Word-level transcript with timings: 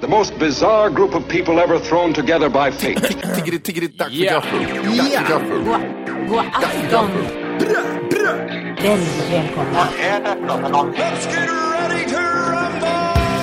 The 0.00 0.08
most 0.08 0.38
bizarre 0.38 0.90
group 0.90 1.14
of 1.14 1.26
people 1.26 1.58
ever 1.58 1.78
thrown 1.78 2.12
together 2.12 2.50
by 2.50 2.70
fate. 2.70 3.00
Tiggeri, 3.34 3.58
tiggeri, 3.58 3.86
dack 3.88 4.10
för 4.10 4.24
gaffel. 4.24 4.66
För 4.84 5.28
gaffel. 5.28 5.64
God 6.28 6.38
afton! 6.38 7.10
Väldigt 8.82 9.30
välkomna. 9.32 9.88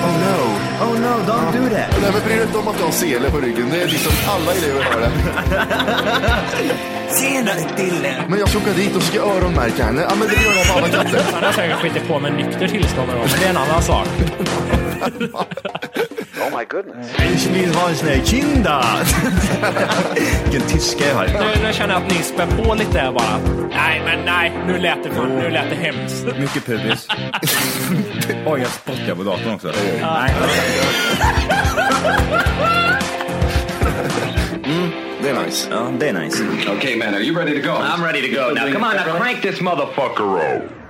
Oh 0.04 0.14
no, 0.24 0.36
oh 0.84 0.94
no, 1.00 1.24
don't 1.26 1.52
do 1.52 1.68
that. 1.74 1.90
Nej 2.02 2.12
men 2.12 2.22
bry 2.26 2.34
dig 2.34 2.42
inte 2.46 2.58
om 2.58 2.68
att 2.68 2.78
du 2.78 2.84
har 2.84 2.90
sele 2.90 3.30
på 3.30 3.38
ryggen. 3.40 3.68
Det 3.70 3.82
är 3.82 3.88
liksom 3.88 4.12
alla 4.28 4.52
elever 4.52 4.82
har 4.82 5.00
det. 5.00 5.10
Tjena 7.20 7.52
Dille! 7.76 8.24
Men 8.28 8.38
jag 8.38 8.48
ska 8.48 8.58
åka 8.58 8.72
dit 8.72 8.96
och 8.96 9.02
ska 9.02 9.20
öronmärka 9.20 9.84
henne. 9.84 10.06
Ja 10.08 10.14
men 10.18 10.28
det 10.28 10.34
gör 10.34 10.54
jag 10.54 10.66
på 10.68 10.78
alla 10.78 10.88
katter. 10.88 11.22
Han 11.32 11.44
har 11.44 11.52
säkert 11.52 11.76
skitit 11.76 12.08
på 12.08 12.18
med 12.18 12.32
nykter 12.34 12.68
tillstånd 12.68 13.08
men 13.08 13.28
det 13.40 13.46
är 13.46 13.50
en 13.50 13.56
annan 13.56 13.82
sak. 13.82 14.08
Ich 17.34 17.46
vill 17.46 17.74
ha 17.74 17.88
en 17.88 17.96
sån 17.96 18.08
här 18.08 18.20
kinda! 18.24 18.84
Vilken 20.44 20.68
tyska 20.68 21.08
jag 21.08 21.14
har. 21.14 21.26
Nu, 21.26 21.66
nu 21.66 21.72
känner 21.72 21.94
jag 21.94 22.02
att 22.02 22.10
ni 22.10 22.16
spär 22.22 22.46
på 22.46 22.74
lite 22.74 22.98
här 22.98 23.12
bara. 23.12 23.38
Nej, 23.70 24.02
men 24.04 24.24
nej, 24.24 24.52
nu 24.66 24.78
lät 24.78 25.04
det, 25.04 25.10
fan, 25.10 25.36
nu 25.36 25.50
lät 25.50 25.70
det 25.70 25.76
hemskt. 25.76 26.26
Mycket 26.38 26.66
pubis. 26.66 27.08
Oj, 28.46 28.60
jag 28.60 28.68
spottar 28.70 29.14
på 29.14 29.22
datorn 29.22 29.54
också. 29.54 29.72
Nej. 30.00 30.34
Det 35.22 35.30
är 35.30 35.44
nice. 35.44 35.68
Det 35.98 36.08
är 36.08 36.12
nice. 36.12 36.44
okay, 36.76 36.96
man, 36.96 37.14
are 37.14 37.20
you 37.20 37.34
ready 37.36 37.60
to 37.60 37.68
go? 37.68 37.74
I'm 37.74 38.04
ready 38.04 38.20
to 38.20 38.28
go 38.28 38.54
now. 38.54 38.72
Come 38.72 38.84
on, 38.84 38.96
now 38.96 39.18
crank 39.18 39.42
this 39.42 39.60
motherfucker 39.60 40.56
up. 40.56 40.83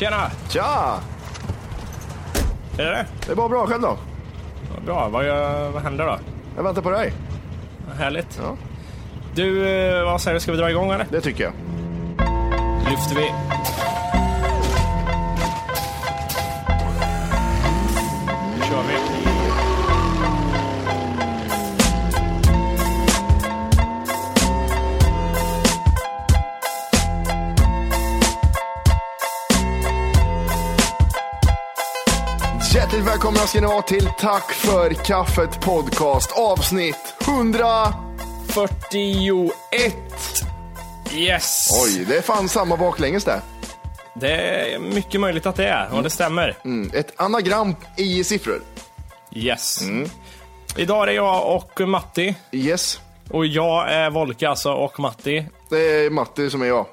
Tjena! 0.00 0.30
Tja! 0.48 1.00
Är 2.78 2.84
det 2.84 3.06
det? 3.26 3.32
Är 3.32 3.36
bara 3.36 3.48
bra 3.48 3.66
själv 3.66 3.82
då. 3.82 3.96
Bra, 4.86 5.08
vad, 5.08 5.26
gör- 5.26 5.70
vad 5.70 5.82
händer 5.82 6.06
då? 6.06 6.18
Jag 6.56 6.62
väntar 6.62 6.82
på 6.82 6.90
dig. 6.90 7.12
Vad 7.88 7.96
Härligt. 7.96 8.40
Ja. 8.42 8.56
Du, 9.34 9.68
eh, 9.68 10.04
vad 10.04 10.20
säger 10.20 10.34
du, 10.34 10.40
ska 10.40 10.52
vi 10.52 10.58
dra 10.58 10.70
igång 10.70 10.90
eller? 10.90 11.06
Det 11.10 11.20
tycker 11.20 11.44
jag. 11.44 11.52
Lyfter 12.90 13.14
vi. 13.16 13.32
Ska 33.50 33.60
ni 33.60 33.66
vara 33.66 33.82
till 33.82 34.08
Tack 34.18 34.52
för 34.52 34.90
kaffet 34.90 35.60
podcast 35.60 36.32
avsnitt 36.32 37.14
100. 37.20 37.94
41. 38.48 39.94
Yes! 41.12 41.68
Oj, 41.84 42.04
det 42.08 42.16
är 42.16 42.22
fan 42.22 42.48
samma 42.48 42.76
baklänges 42.76 43.24
det. 43.24 43.40
Det 44.14 44.32
är 44.32 44.78
mycket 44.78 45.20
möjligt 45.20 45.46
att 45.46 45.56
det 45.56 45.68
är, 45.68 45.94
och 45.94 46.02
det 46.02 46.10
stämmer. 46.10 46.56
Mm, 46.64 46.90
ett 46.94 47.20
anagram 47.20 47.76
i 47.96 48.24
siffror. 48.24 48.62
Yes. 49.32 49.80
Idag 50.76 51.02
är 51.02 51.06
det 51.06 51.12
jag 51.12 51.56
och 51.56 51.88
Matti. 51.88 52.34
Yes, 52.52 53.00
Och 53.30 53.46
jag 53.46 53.92
är 53.92 54.10
Volke 54.10 54.48
alltså, 54.48 54.72
och 54.72 55.00
Matti. 55.00 55.46
det 55.70 55.76
är 55.76 56.10
Matti 56.10 56.50
som 56.50 56.62
är 56.62 56.66
jag. 56.66 56.86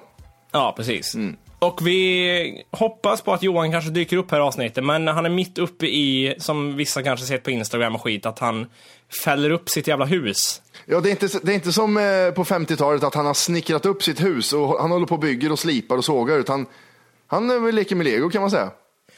Ja, 0.52 0.74
precis. 0.78 1.16
Och 1.60 1.88
vi 1.88 2.64
hoppas 2.72 3.22
på 3.22 3.34
att 3.34 3.44
Johan 3.44 3.72
kanske 3.72 3.90
dyker 3.92 4.18
upp 4.18 4.32
här 4.32 4.38
i 4.38 4.42
avsnittet, 4.42 4.84
men 4.84 5.08
han 5.08 5.26
är 5.26 5.30
mitt 5.30 5.58
uppe 5.58 5.86
i, 5.88 6.36
som 6.40 6.76
vissa 6.76 7.04
kanske 7.04 7.26
sett 7.26 7.44
på 7.44 7.52
Instagram 7.52 7.96
och 7.96 8.02
skit, 8.04 8.26
att 8.26 8.40
han 8.40 8.66
fäller 9.24 9.50
upp 9.50 9.70
sitt 9.70 9.88
jävla 9.88 10.06
hus. 10.06 10.62
Ja, 10.86 11.00
det 11.02 11.10
är 11.10 11.12
inte, 11.12 11.28
det 11.44 11.52
är 11.52 11.56
inte 11.56 11.72
som 11.74 11.98
eh, 11.98 12.04
på 12.36 12.44
50-talet 12.44 13.04
att 13.04 13.16
han 13.16 13.26
har 13.26 13.34
snickrat 13.34 13.86
upp 13.86 14.04
sitt 14.04 14.24
hus 14.24 14.54
och 14.54 14.82
han 14.82 14.92
håller 14.92 15.06
på 15.06 15.16
och 15.16 15.22
bygger 15.22 15.52
och 15.52 15.60
slipar 15.60 15.98
och 15.98 16.06
sågar, 16.06 16.38
utan 16.38 16.66
han 17.28 17.68
eh, 17.68 17.74
leker 17.74 17.96
med 17.96 18.06
lego 18.06 18.30
kan 18.30 18.42
man 18.42 18.52
säga. 18.52 18.70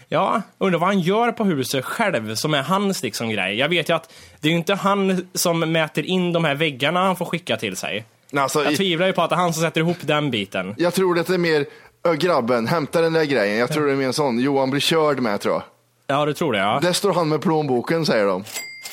Ja, 0.07 0.41
undrar 0.57 0.79
vad 0.79 0.89
han 0.89 0.99
gör 0.99 1.31
på 1.31 1.43
huset 1.43 1.85
själv 1.85 2.35
som 2.35 2.53
är 2.53 2.61
hans 2.61 3.03
liksom 3.03 3.29
grej. 3.29 3.55
Jag 3.57 3.69
vet 3.69 3.89
ju 3.89 3.93
att 3.95 4.13
det 4.39 4.47
är 4.47 4.51
ju 4.51 4.57
inte 4.57 4.73
han 4.75 5.27
som 5.33 5.59
mäter 5.59 6.05
in 6.05 6.33
de 6.33 6.45
här 6.45 6.55
väggarna 6.55 6.99
han 7.05 7.15
får 7.15 7.25
skicka 7.25 7.57
till 7.57 7.75
sig. 7.77 8.05
Alltså, 8.37 8.63
Jag 8.63 8.73
i- 8.73 8.75
tvivlar 8.77 9.07
ju 9.07 9.13
på 9.13 9.21
att 9.21 9.29
det 9.29 9.35
är 9.35 9.37
han 9.37 9.53
som 9.53 9.63
sätter 9.63 9.81
ihop 9.81 9.97
den 10.01 10.31
biten. 10.31 10.75
jag 10.77 10.93
tror 10.93 11.19
att 11.19 11.27
det 11.27 11.33
är 11.33 11.37
mer, 11.37 11.65
"Ö, 12.03 12.15
grabben, 12.15 12.67
hämta 12.67 13.01
den 13.01 13.13
där 13.13 13.23
grejen. 13.25 13.57
Jag 13.57 13.71
tror 13.73 13.85
det 13.85 13.91
är 13.91 13.95
mer 13.95 14.07
en 14.07 14.13
sån, 14.13 14.39
Johan 14.39 14.69
blir 14.69 14.81
körd 14.81 15.19
med 15.19 15.41
tror 15.41 15.53
jag. 15.53 15.63
Ja, 16.07 16.25
du 16.25 16.33
tror 16.33 16.53
det 16.53 16.59
ja. 16.59 16.79
Där 16.81 16.93
står 16.93 17.13
han 17.13 17.29
med 17.29 17.41
plånboken 17.41 18.05
säger 18.05 18.25
de. 18.25 18.43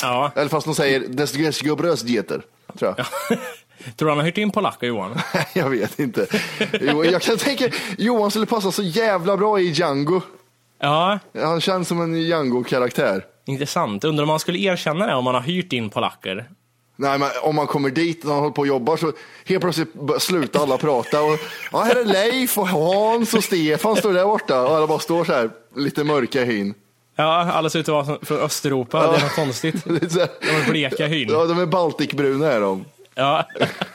ja. 0.02 0.30
Eller 0.36 0.48
fast 0.48 0.66
de 0.66 0.74
säger, 0.74 1.00
det 1.08 1.52
ska 1.52 1.68
gå 1.68 1.76
bröstgetter. 1.76 2.42
Tror 2.78 2.94
jag. 2.96 3.06
Tror 3.96 4.06
du 4.06 4.10
han 4.10 4.18
har 4.18 4.24
hyrt 4.24 4.38
in 4.38 4.50
polacker 4.50 4.86
Johan? 4.86 5.18
jag 5.54 5.70
vet 5.70 5.98
inte. 5.98 6.26
Jo, 6.80 7.04
jag 7.04 7.22
kan 7.22 7.36
tänka, 7.36 7.68
Johan 7.98 8.30
skulle 8.30 8.46
passa 8.46 8.72
så 8.72 8.82
jävla 8.82 9.36
bra 9.36 9.60
i 9.60 9.70
Django. 9.70 10.20
Ja, 10.80 11.18
Han 11.42 11.60
känns 11.60 11.88
som 11.88 12.00
en 12.00 12.14
Django-karaktär. 12.22 13.24
intressant. 13.46 14.04
Undrar 14.04 14.22
om 14.22 14.28
man 14.28 14.38
skulle 14.40 14.58
erkänna 14.58 15.06
det 15.06 15.14
om 15.14 15.24
man 15.24 15.34
har 15.34 15.42
hyrt 15.42 15.72
in 15.72 15.90
polacker? 15.90 16.48
Nej, 16.96 17.18
men 17.18 17.28
om 17.42 17.56
man 17.56 17.66
kommer 17.66 17.90
dit 17.90 18.24
och 18.24 18.30
han 18.30 18.38
håller 18.38 18.52
på 18.52 18.60
och 18.60 18.66
jobbar 18.66 18.96
så 18.96 19.12
helt 19.44 19.60
plötsligt 19.60 19.88
slutar 20.18 20.62
alla 20.62 20.78
prata. 20.78 21.22
Och, 21.22 21.38
ja, 21.72 21.78
här 21.78 21.96
är 21.96 22.04
Leif 22.04 22.58
och 22.58 22.68
Hans 22.68 23.34
och 23.34 23.44
Stefan 23.44 23.96
står 23.96 24.12
där 24.12 24.24
borta 24.24 24.62
och 24.62 24.76
alla 24.76 24.86
bara 24.86 24.98
står 24.98 25.24
så 25.24 25.32
här 25.32 25.50
lite 25.76 26.04
mörka 26.04 26.42
i 26.42 26.44
hyn. 26.44 26.74
Ja, 27.16 27.52
alla 27.52 27.70
ser 27.70 27.78
ut 27.78 27.88
att 27.88 28.06
vara 28.06 28.18
från 28.22 28.38
Östeuropa. 28.38 29.12
Det 29.12 29.18
är 29.18 29.22
något 29.22 29.34
konstigt. 29.34 29.84
Det 29.84 29.90
är 30.20 30.28
De 30.40 30.56
är 30.56 30.70
bleka 30.70 31.06
hyn. 31.06 31.28
Ja, 31.30 31.44
de 31.44 31.58
är 31.58 31.66
baltikbruna 31.66 32.52
är 32.52 32.60
de. 32.60 32.84
Ja. 33.14 33.44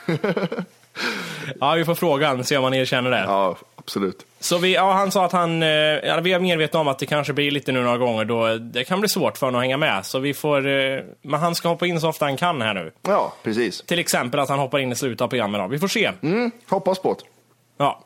ja, 1.60 1.74
vi 1.74 1.84
får 1.84 1.94
frågan, 1.94 2.44
se 2.44 2.56
om 2.56 2.64
han 2.64 2.74
erkänner 2.74 3.10
det. 3.10 3.24
Ja, 3.26 3.56
absolut. 3.84 4.26
Så 4.40 4.58
vi, 4.58 4.74
ja, 4.74 4.92
han 4.92 5.10
sa 5.12 5.24
att 5.24 5.32
han, 5.32 5.62
eh, 5.62 5.68
ja, 5.68 6.20
vi 6.20 6.32
är 6.32 6.40
medvetna 6.40 6.80
om 6.80 6.88
att 6.88 6.98
det 6.98 7.06
kanske 7.06 7.32
blir 7.32 7.50
lite 7.50 7.72
nu 7.72 7.82
några 7.82 7.98
gånger 7.98 8.24
då 8.24 8.56
det 8.56 8.84
kan 8.84 9.00
bli 9.00 9.08
svårt 9.08 9.38
för 9.38 9.46
honom 9.46 9.58
att 9.58 9.64
hänga 9.64 9.76
med. 9.76 10.06
Så 10.06 10.18
vi 10.18 10.34
får, 10.34 10.66
eh, 10.68 11.00
men 11.22 11.40
han 11.40 11.54
ska 11.54 11.68
hoppa 11.68 11.86
in 11.86 12.00
så 12.00 12.08
ofta 12.08 12.24
han 12.24 12.36
kan 12.36 12.62
här 12.62 12.74
nu. 12.74 12.92
Ja, 13.02 13.34
precis. 13.42 13.82
Till 13.82 13.98
exempel 13.98 14.40
att 14.40 14.48
han 14.48 14.58
hoppar 14.58 14.78
in 14.78 14.92
i 14.92 14.94
slutet 14.94 15.20
av 15.20 15.28
programmet 15.28 15.60
då. 15.60 15.66
Vi 15.66 15.78
får 15.78 15.88
se. 15.88 16.12
Hoppas 16.68 16.98
på 16.98 17.14
det. 17.14 17.24
Ja. 17.78 18.04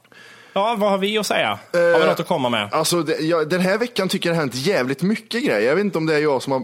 ja, 0.53 0.75
vad 0.79 0.91
har 0.91 0.99
vi 0.99 1.19
att 1.19 1.27
säga? 1.27 1.59
har 1.73 1.81
vi 1.99 2.03
Eh, 2.03 2.07
något 2.07 2.21
att 2.21 2.27
komma 2.27 2.49
med? 2.49 2.69
Alltså, 2.73 3.03
det, 3.03 3.21
jag, 3.21 3.49
den 3.49 3.61
här 3.61 3.79
veckan 3.79 4.09
tycker 4.09 4.29
jag 4.29 4.35
det 4.35 4.37
har 4.37 4.43
hänt 4.43 4.55
jävligt 4.55 5.03
mycket 5.03 5.45
grejer. 5.45 5.69
Jag 5.69 5.75
vet 5.77 5.85
inte 5.85 5.99
om 5.99 6.07
det 6.07 6.15
är 6.15 6.21
jag 6.21 6.43
som 6.43 6.53
har... 6.53 6.63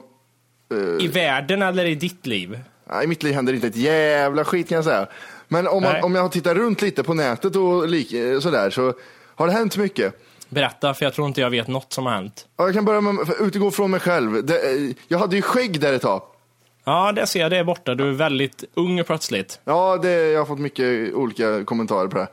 I 1.00 1.08
världen 1.08 1.62
eller 1.62 1.84
i 1.84 1.94
ditt 1.94 2.26
liv? 2.26 2.60
Nej, 2.90 3.04
I 3.04 3.06
mitt 3.06 3.22
liv 3.22 3.34
händer 3.34 3.52
inte 3.52 3.66
ett 3.66 3.76
jävla 3.76 4.44
skit 4.44 4.68
kan 4.68 4.76
jag 4.76 4.84
säga. 4.84 5.06
Men 5.52 5.68
om, 5.68 5.82
man, 5.82 6.02
om 6.04 6.14
jag 6.14 6.32
tittar 6.32 6.54
runt 6.54 6.82
lite 6.82 7.02
på 7.02 7.14
nätet 7.14 7.56
och 7.56 7.88
lik, 7.88 8.12
eh, 8.12 8.40
sådär 8.40 8.70
så 8.70 8.94
har 9.34 9.46
det 9.46 9.52
hänt 9.52 9.76
mycket. 9.76 10.14
Berätta, 10.48 10.94
för 10.94 11.04
jag 11.04 11.14
tror 11.14 11.28
inte 11.28 11.40
jag 11.40 11.50
vet 11.50 11.68
något 11.68 11.92
som 11.92 12.06
har 12.06 12.12
hänt. 12.12 12.46
Ja, 12.56 12.64
jag 12.64 12.74
kan 12.74 12.84
börja 12.84 13.00
med, 13.00 13.26
för 13.26 13.46
utgå 13.46 13.70
från 13.70 13.90
mig 13.90 14.00
själv. 14.00 14.46
Det, 14.46 14.72
eh, 14.72 14.90
jag 15.08 15.18
hade 15.18 15.36
ju 15.36 15.42
skägg 15.42 15.80
där 15.80 15.92
ett 15.92 16.02
tag. 16.02 16.22
Ja, 16.84 17.12
det 17.12 17.26
ser 17.26 17.40
jag, 17.40 17.50
det 17.50 17.56
är 17.58 17.64
borta. 17.64 17.94
Du 17.94 18.08
är 18.08 18.12
väldigt 18.12 18.64
ung 18.74 19.04
plötsligt. 19.04 19.60
Ja, 19.64 19.96
det, 20.02 20.30
jag 20.30 20.40
har 20.40 20.46
fått 20.46 20.58
mycket 20.58 21.14
olika 21.14 21.64
kommentarer 21.64 22.08
på 22.08 22.18
det. 22.18 22.26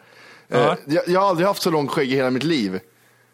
Eh, 0.49 0.59
Ja. 0.61 0.75
jag, 0.85 1.03
jag 1.07 1.19
har 1.19 1.27
aldrig 1.29 1.47
haft 1.47 1.61
så 1.61 1.71
långt 1.71 1.91
skägg 1.91 2.11
i 2.11 2.15
hela 2.15 2.29
mitt 2.29 2.43
liv. 2.43 2.79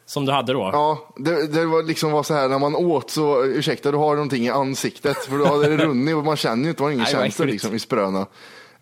Som 0.05 0.25
du 0.25 0.31
hade 0.31 0.53
då? 0.53 0.69
Ja, 0.73 1.09
det, 1.17 1.47
det 1.47 1.65
var 1.65 1.83
liksom 1.83 2.11
var 2.11 2.23
så 2.23 2.33
här 2.33 2.47
när 2.49 2.59
man 2.59 2.75
åt 2.75 3.11
så, 3.11 3.43
ursäkta 3.43 3.91
du 3.91 3.97
har 3.97 4.13
någonting 4.15 4.45
i 4.45 4.49
ansiktet 4.49 5.17
för 5.17 5.37
då 5.37 5.45
hade 5.45 5.67
det 5.75 5.85
runnit 5.85 6.15
och 6.15 6.23
man 6.23 6.37
känner 6.37 6.63
ju 6.63 6.69
inte, 6.69 6.81
man 6.81 6.87
har 6.87 6.91
ingen 6.93 7.03
Nej, 7.13 7.23
känsla 7.23 7.45
liksom 7.45 7.75
i 7.75 7.79
spröna. 7.79 8.25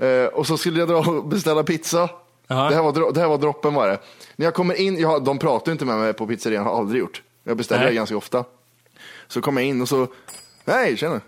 Eh, 0.04 0.26
och 0.26 0.48
så 0.48 0.58
skulle 0.58 0.80
jag 0.80 0.88
dra 0.88 0.98
och 0.98 1.26
beställa 1.26 1.64
pizza. 1.64 2.10
Det 2.48 2.54
här, 2.54 2.82
var, 2.84 3.14
det 3.14 3.20
här 3.20 3.28
var 3.28 3.38
droppen 3.38 3.74
var 3.74 3.88
det. 3.88 4.00
När 4.36 4.46
jag 4.46 4.54
kommer 4.54 4.76
in, 4.76 5.00
jag, 5.00 5.24
de 5.24 5.40
pratar 5.40 5.68
ju 5.68 5.72
inte 5.72 5.86
med 5.86 5.98
mig 5.98 6.14
på 6.14 6.28
pizzerian, 6.28 6.64
har 6.66 6.78
aldrig 6.78 7.00
gjort. 7.00 7.22
Jag 7.44 7.58
beställer 7.58 7.86
det 7.86 7.94
ganska 7.94 8.18
ofta. 8.18 8.44
Så 9.28 9.42
kommer 9.42 9.62
jag 9.62 9.70
in 9.70 9.82
och 9.82 9.90
så, 9.90 10.08
hej 10.66 10.98
tjena. 10.98 11.22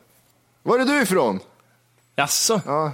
Var 0.63 0.79
är 0.79 0.85
du 0.85 1.01
ifrån? 1.01 1.39
Jaså? 2.15 2.61
Ja, 2.65 2.91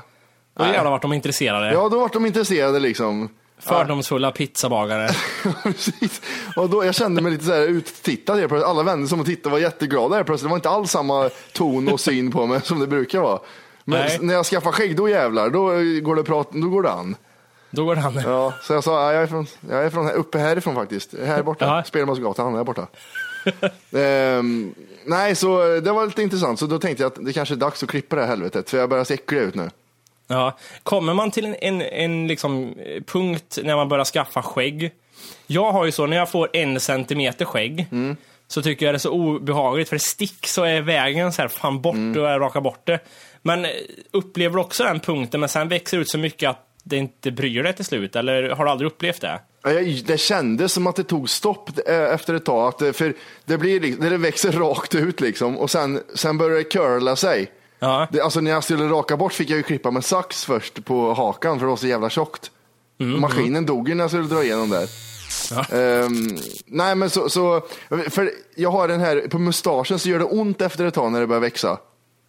Då 0.54 0.66
jävlar 0.66 0.92
vart 0.92 1.02
de 1.02 1.14
intresserade. 1.14 1.74
ja 1.74 1.90
då 1.90 2.00
vart 2.00 2.14
de 2.14 2.26
intresserade 2.26 2.80
liksom. 2.80 3.30
Fördomsfulla 3.60 4.32
pizzabagare. 4.32 5.10
Precis. 5.64 6.22
Och 6.56 6.70
då, 6.70 6.86
jag 6.86 6.96
kände 6.96 7.22
mig 7.22 7.32
lite 7.32 7.46
så 7.46 7.52
här 7.52 7.68
uttittad. 7.68 8.36
helt 8.36 8.50
plötsligt. 8.50 8.70
Alla 8.70 8.84
vänner 8.84 9.08
som 9.08 9.18
var 9.18 9.26
tittade 9.26 9.54
var 9.54 9.60
jätteglada. 9.60 10.16
helt 10.16 10.28
plötsligt. 10.28 10.48
Det 10.48 10.50
var 10.50 10.58
inte 10.58 10.70
alls 10.70 10.92
samma 10.92 11.30
ton 11.54 11.88
och 11.94 12.00
syn 12.00 12.32
på 12.32 12.46
mig 12.46 12.62
som 12.62 12.80
det 12.80 12.88
brukar 12.88 13.20
vara. 13.22 13.40
Men 13.92 14.00
Nej. 14.08 14.18
när 14.22 14.34
jag 14.34 14.46
skaffar 14.46 14.72
skägg, 14.72 14.96
då 14.96 15.10
jävlar, 15.10 15.50
då 15.50 15.62
går 16.06 16.16
det, 16.16 16.24
prat, 16.24 16.48
då 16.52 16.70
går 16.70 16.84
det 16.84 16.92
an. 16.92 17.16
Då 17.70 17.86
går 17.86 17.96
han. 17.96 18.16
Ja, 18.26 18.54
så 18.62 18.74
jag 18.74 18.84
sa, 18.84 18.92
ja, 19.02 19.14
jag 19.14 19.24
är 19.24 19.28
från, 19.28 19.48
jag 19.70 19.86
är 19.86 19.90
från 19.90 20.06
här, 20.06 20.14
uppe 20.14 20.38
härifrån 20.40 20.76
faktiskt. 20.76 21.14
Här 21.26 21.44
borta. 21.44 21.66
Ja. 21.66 21.84
Spelmansgatan, 21.84 22.56
här 22.56 22.64
borta. 22.64 22.88
Ehm, 23.98 24.74
nej, 25.06 25.36
så 25.36 25.80
det 25.80 25.92
var 25.92 26.06
lite 26.06 26.22
intressant. 26.24 26.60
Så 26.60 26.66
då 26.66 26.80
tänkte 26.80 27.04
jag 27.04 27.08
att 27.12 27.26
det 27.26 27.34
kanske 27.34 27.54
är 27.54 27.58
dags 27.58 27.84
att 27.84 27.90
klippa 27.90 28.16
det 28.16 28.22
här 28.22 28.30
helvetet. 28.30 28.70
För 28.70 28.78
jag 28.78 28.90
börjar 28.90 29.04
se 29.04 29.14
äcklig 29.14 29.40
ut 29.40 29.56
nu. 29.56 29.70
Ja. 30.28 30.58
Kommer 30.84 31.14
man 31.14 31.32
till 31.32 31.46
en, 31.46 31.56
en, 31.62 31.82
en 31.82 32.28
liksom, 32.28 32.74
eh, 32.80 33.04
punkt 33.04 33.60
när 33.64 33.76
man 33.76 33.90
börjar 33.90 34.06
skaffa 34.06 34.42
skägg. 34.44 34.92
Jag 35.48 35.72
har 35.72 35.86
ju 35.86 35.92
så, 35.92 36.06
när 36.06 36.18
jag 36.18 36.30
får 36.32 36.50
en 36.54 36.80
centimeter 36.80 37.46
skägg, 37.46 37.88
Mm. 37.92 38.16
så 38.48 38.62
tycker 38.62 38.86
jag 38.86 38.94
det 38.94 38.98
är 38.98 39.00
så 39.00 39.12
obehagligt, 39.12 39.90
för 39.90 39.96
det 39.96 40.00
stick 40.00 40.48
så 40.48 40.64
är 40.64 40.82
vägen 40.82 41.34
så 41.34 41.42
här, 41.42 41.50
fan 41.50 41.82
bort 41.82 41.96
Mm. 41.96 42.22
och 42.24 42.30
jag 42.30 42.42
rakar 42.42 42.62
bort 42.62 42.82
det. 42.84 43.00
Men 43.42 43.66
eh, 43.66 43.72
upplever 44.12 44.56
du 44.56 44.62
också 44.62 44.84
den 44.84 45.00
punkten, 45.00 45.40
men 45.40 45.50
sen 45.50 45.70
växer 45.70 45.98
det 45.98 46.02
ut 46.02 46.10
så 46.10 46.18
mycket 46.18 46.50
att 46.50 46.68
det 46.84 46.98
inte 46.98 47.32
bryr 47.32 47.64
dig 47.64 47.76
till 47.76 47.86
slut, 47.86 48.16
eller 48.16 48.50
har 48.50 48.66
du 48.66 48.72
aldrig 48.72 48.92
upplevt 48.92 49.22
det? 49.22 49.42
Ja, 49.64 49.70
Det 50.06 50.20
kändes 50.20 50.74
som 50.74 50.88
att 50.88 50.96
det 50.96 51.04
tog 51.04 51.30
stopp 51.30 51.70
eh, 51.88 51.96
efter 51.96 52.34
ett 52.34 52.46
tag. 52.46 52.74
Det, 52.80 52.94
för 52.94 53.14
det, 53.46 53.58
blir, 53.58 54.10
det 54.10 54.18
växer 54.18 54.52
rakt 54.52 54.96
ut 54.96 55.22
liksom 55.22 55.58
och 55.58 55.70
sen, 55.72 56.02
sen 56.16 56.38
börjar 56.38 56.58
det 56.58 56.64
curla 56.64 57.16
sig. 57.16 57.52
Ja. 57.80 58.08
Det, 58.12 58.22
alltså 58.22 58.42
när 58.42 58.52
jag 58.52 58.64
skulle 58.64 58.86
raka 58.86 59.18
bort 59.18 59.34
fick 59.34 59.50
jag 59.50 59.58
ju 59.58 59.64
klippa 59.64 59.92
med 59.92 60.06
sax 60.06 60.46
först 60.46 60.86
på 60.86 61.14
hakan 61.14 61.60
för 61.60 61.66
det 61.66 61.70
var 61.70 61.78
så 61.78 61.88
jävla 61.88 62.10
tjockt. 62.10 62.52
Maskinen 62.98 63.66
dog 63.66 63.90
ju 63.90 63.96
när 63.96 64.04
jag 64.04 64.12
skulle 64.12 64.28
dra 64.28 64.44
igenom 64.44 64.70
där. 64.70 64.88
Ehm, 65.72 66.38
nej 66.66 66.96
men 66.96 67.10
så, 67.10 67.30
så, 67.30 67.62
för 68.10 68.32
jag 68.56 68.72
har 68.72 68.88
den 68.88 69.00
här, 69.00 69.28
på 69.30 69.40
mustaschen 69.40 70.00
så 70.00 70.10
gör 70.10 70.20
det 70.20 70.26
ont 70.26 70.62
efter 70.62 70.86
ett 70.86 70.94
tag 70.94 71.12
när 71.12 71.20
det 71.20 71.28
börjar 71.28 71.42
växa. 71.42 71.78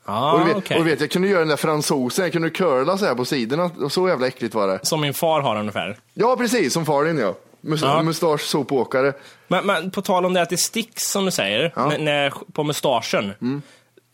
Ja, 0.06 0.32
och, 0.32 0.38
du 0.40 0.44
vet, 0.46 0.56
okej. 0.56 0.78
och 0.78 0.84
du 0.84 0.90
vet, 0.90 1.00
jag 1.00 1.10
kunde 1.10 1.28
göra 1.28 1.38
den 1.38 1.48
där 1.48 1.56
fransosen, 1.56 2.24
jag 2.24 2.32
kunde 2.32 2.50
curla 2.50 2.98
så 2.98 3.04
här 3.06 3.14
på 3.14 3.24
sidorna 3.24 3.70
och 3.82 3.92
så 3.92 4.08
jävla 4.08 4.26
äckligt 4.26 4.54
var 4.54 4.68
det. 4.68 4.80
Som 4.86 5.00
min 5.00 5.14
far 5.14 5.40
har 5.40 5.56
ungefär. 5.56 5.98
Ja 6.14 6.36
precis, 6.36 6.72
som 6.72 6.86
far 6.86 7.04
din 7.04 7.18
ja. 7.18 7.34
Mus- 7.60 7.82
Ja. 7.82 8.02
Mustasch, 8.02 8.40
sopåkare. 8.40 9.12
Men, 9.48 9.66
men 9.66 9.90
på 9.90 10.02
tal 10.02 10.24
om 10.26 10.32
det 10.34 10.42
att 10.42 10.50
det 10.50 10.56
sticks 10.56 11.10
som 11.10 11.24
du 11.24 11.30
säger, 11.30 11.72
Ja. 11.76 11.86
Mm. 11.92 12.04
när, 12.04 12.32
på 12.52 12.64
mustaschen. 12.64 13.24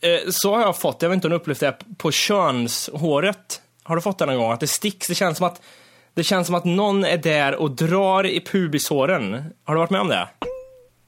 Eh, 0.01 0.29
så 0.31 0.55
har 0.55 0.61
jag 0.61 0.77
fått, 0.77 1.01
jag 1.01 1.09
vet 1.09 1.15
inte 1.15 1.27
om 1.27 1.31
du 1.31 1.35
upplevt 1.37 1.59
det, 1.59 1.75
på 1.97 2.11
könshåret. 2.11 3.61
Har 3.83 3.95
du 3.95 4.01
fått 4.01 4.17
det 4.17 4.25
någon 4.25 4.37
gång? 4.37 4.51
Att 4.51 4.59
det 4.59 4.67
sticks, 4.67 5.07
det 5.07 5.15
känns 5.15 5.37
som 5.37 5.47
att 5.47 5.61
det 6.13 6.23
känns 6.23 6.47
som 6.47 6.55
att 6.55 6.65
någon 6.65 7.03
är 7.05 7.17
där 7.17 7.55
och 7.55 7.71
drar 7.71 8.25
i 8.25 8.41
pubishåren. 8.41 9.43
Har 9.63 9.73
du 9.75 9.79
varit 9.79 9.89
med 9.89 10.01
om 10.01 10.07
det? 10.07 10.29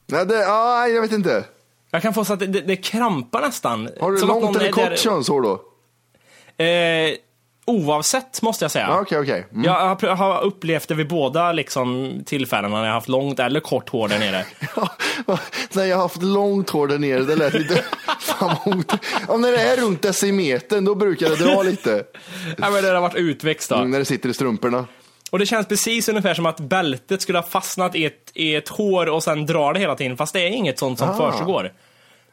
Nej, 0.07 0.25
det, 0.25 0.45
ah, 0.47 0.87
jag 0.87 1.01
vet 1.01 1.11
inte. 1.11 1.43
Jag 1.91 2.01
kan 2.01 2.13
få 2.13 2.25
så 2.25 2.33
att 2.33 2.39
det, 2.39 2.47
det, 2.47 2.75
krampar 2.75 3.41
nästan. 3.41 3.89
Har 3.99 4.11
du 4.11 4.17
som 4.17 4.27
långt 4.27 4.57
eller 4.57 4.71
kort 4.71 4.97
könshår 4.97 5.41
då? 5.41 5.61
Eh, 6.63 7.15
oavsett, 7.65 8.41
måste 8.41 8.63
jag 8.63 8.71
säga. 8.71 8.87
Ja, 8.87 8.99
Okej, 9.01 9.19
okej. 9.19 9.45
Mm. 9.51 9.63
Jag 9.63 9.71
har, 9.73 9.97
jag 10.01 10.15
har 10.15 10.41
upplevt 10.41 10.87
det 10.87 10.95
vid 10.95 11.07
båda 11.07 11.51
liksom, 11.51 12.13
tillfällena 12.25 12.75
när 12.75 12.83
jag 12.83 12.89
har 12.89 12.93
haft 12.93 13.07
långt 13.07 13.39
eller 13.39 13.59
kort 13.59 13.89
hår 13.89 14.07
där 14.07 14.19
nere. 14.19 14.45
Ja, 15.27 15.39
Nej, 15.73 15.89
jag 15.89 15.97
har 15.97 16.03
haft 16.03 16.23
långt 16.23 16.69
hår 16.69 16.87
där 16.87 16.99
nere, 16.99 17.19
det 17.19 17.35
lät 17.35 17.53
lite... 17.53 17.83
Fan 18.19 18.83
ja, 19.27 19.37
när 19.37 19.51
det 19.51 19.61
är 19.61 19.77
runt 19.77 20.01
decimetern, 20.01 20.85
då 20.85 20.95
brukar 20.95 21.29
det 21.29 21.35
dra 21.35 21.63
lite. 21.63 22.03
ja, 22.57 22.69
men 22.69 22.83
det 22.83 22.89
har 22.89 23.01
varit 23.01 23.15
utväxt 23.15 23.69
då. 23.69 23.75
Mm, 23.75 23.91
när 23.91 23.99
det 23.99 24.05
sitter 24.05 24.29
i 24.29 24.33
strumporna. 24.33 24.87
Och 25.31 25.39
det 25.39 25.45
känns 25.45 25.67
precis 25.67 26.09
ungefär 26.09 26.33
som 26.33 26.45
att 26.45 26.59
bältet 26.59 27.21
skulle 27.21 27.37
ha 27.37 27.43
fastnat 27.43 27.95
i 27.95 28.05
ett, 28.05 28.31
i 28.33 28.55
ett 28.55 28.69
hår 28.69 29.09
och 29.09 29.23
sen 29.23 29.45
drar 29.45 29.73
det 29.73 29.79
hela 29.79 29.95
tiden, 29.95 30.17
fast 30.17 30.33
det 30.33 30.39
är 30.41 30.47
inget 30.49 30.79
sånt 30.79 30.99
som 30.99 31.09
Ah. 31.09 31.31
försiggår. 31.31 31.73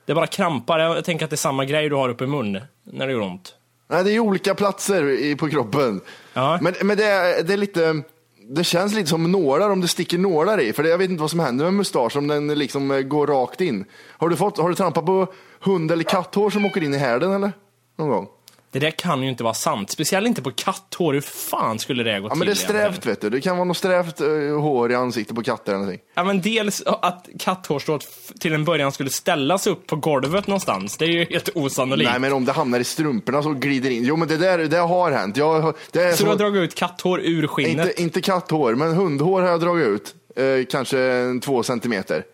Det 0.06 0.14
bara 0.14 0.26
krampar. 0.26 0.78
Jag 0.78 1.04
tänker 1.04 1.24
att 1.24 1.30
det 1.30 1.34
är 1.34 1.36
samma 1.38 1.64
grej 1.64 1.88
du 1.88 1.94
har 1.94 2.08
uppe 2.08 2.24
i 2.24 2.26
mun 2.26 2.60
när 2.84 3.06
det 3.06 3.12
gör 3.12 3.20
ont. 3.20 3.54
Nej, 3.90 4.04
det 4.04 4.12
är 4.12 4.18
olika 4.18 4.54
platser 4.54 5.10
i, 5.10 5.36
på 5.36 5.48
kroppen. 5.48 6.00
Ja. 6.34 6.58
Men, 6.62 6.74
men 6.82 6.96
det, 6.96 7.04
är, 7.04 7.42
det 7.42 7.52
är 7.52 7.56
lite... 7.56 8.02
Det 8.50 8.64
känns 8.64 8.94
lite 8.94 9.08
som 9.08 9.32
nålar 9.32 9.70
om 9.70 9.80
det 9.80 9.88
sticker 9.88 10.18
nålar 10.18 10.60
i. 10.60 10.72
För 10.72 10.82
det, 10.82 10.88
jag 10.88 10.98
vet 10.98 11.10
inte 11.10 11.20
vad 11.20 11.30
som 11.30 11.40
händer 11.40 11.64
med 11.64 11.74
mustasch 11.74 12.16
om 12.16 12.28
den 12.28 12.48
liksom 12.54 12.90
eh, 12.90 13.00
går 13.00 13.26
rakt 13.26 13.60
in. 13.60 13.84
Har 14.10 14.28
du, 14.28 14.36
fått, 14.36 14.58
har 14.58 14.68
du 14.68 14.74
trampat 14.74 15.06
på 15.06 15.26
hund 15.60 15.92
eller 15.92 16.04
katthår 16.04 16.50
som 16.50 16.64
åker 16.66 16.82
in 16.82 16.94
i 16.94 16.98
härden 16.98 17.32
eller? 17.32 17.52
Någon 17.98 18.08
gång? 18.08 18.28
Det 18.70 18.78
där 18.78 18.90
kan 18.90 19.22
ju 19.22 19.28
inte 19.28 19.44
vara 19.44 19.54
sant. 19.54 19.90
Speciellt 19.90 20.26
inte 20.26 20.42
på 20.42 20.50
katthår. 20.50 21.12
Hur 21.14 21.20
fan 21.20 21.78
skulle 21.78 22.02
det 22.02 22.20
gå 22.20 22.26
Ja, 22.26 22.30
till? 22.30 22.38
men 22.38 22.46
det 22.46 22.52
är 22.52 22.54
strävt 22.54 23.06
vet 23.06 23.20
du. 23.20 23.30
Det 23.30 23.40
kan 23.40 23.56
vara 23.56 23.64
något 23.64 23.76
strävt 23.76 24.20
eh, 24.20 24.28
hår 24.60 24.92
i 24.92 24.94
ansiktet 24.94 25.36
på 25.36 25.42
katter 25.42 25.72
eller 25.72 25.78
någonting. 25.80 26.00
Ja, 26.14 26.24
men 26.24 26.40
dels 26.40 26.82
att 26.86 27.28
katthårstrået 27.38 28.06
till 28.40 28.52
en 28.54 28.64
början 28.64 28.92
skulle 28.92 29.10
ställas 29.10 29.66
upp 29.66 29.86
på 29.86 29.96
golvet 29.96 30.46
någonstans. 30.46 30.96
Det 30.96 31.04
är 31.04 31.08
ju 31.08 31.24
helt 31.24 31.48
osannolikt. 31.54 32.10
Nej, 32.10 32.20
men 32.20 32.32
om 32.32 32.44
det 32.44 32.52
hamnar 32.52 32.80
i 32.80 32.84
strumporna 32.84 33.42
så 33.42 33.52
glider 33.52 33.90
in. 33.90 34.04
Jo, 34.04 34.16
men 34.16 34.28
det 34.28 34.36
där 34.36 34.58
det 34.58 34.76
har 34.78 35.10
hänt. 35.10 35.36
Jag, 35.36 35.74
det 35.92 36.02
är 36.02 36.10
Så 36.10 36.16
som, 36.16 36.24
du 36.26 36.30
har 36.30 36.36
dragit 36.38 36.62
ut 36.62 36.74
katthår 36.74 37.20
ur 37.20 37.46
skinnet? 37.46 37.86
inte, 37.88 38.02
inte 38.02 38.20
katthår, 38.20 38.74
men 38.74 38.94
hundhår 38.94 39.42
har 39.42 39.48
jag 39.48 39.60
dragit 39.60 39.86
ut. 39.86 40.14
Eh, 40.36 40.64
kanske 40.70 41.24
två 41.42 41.62
centimeter. 41.62 42.24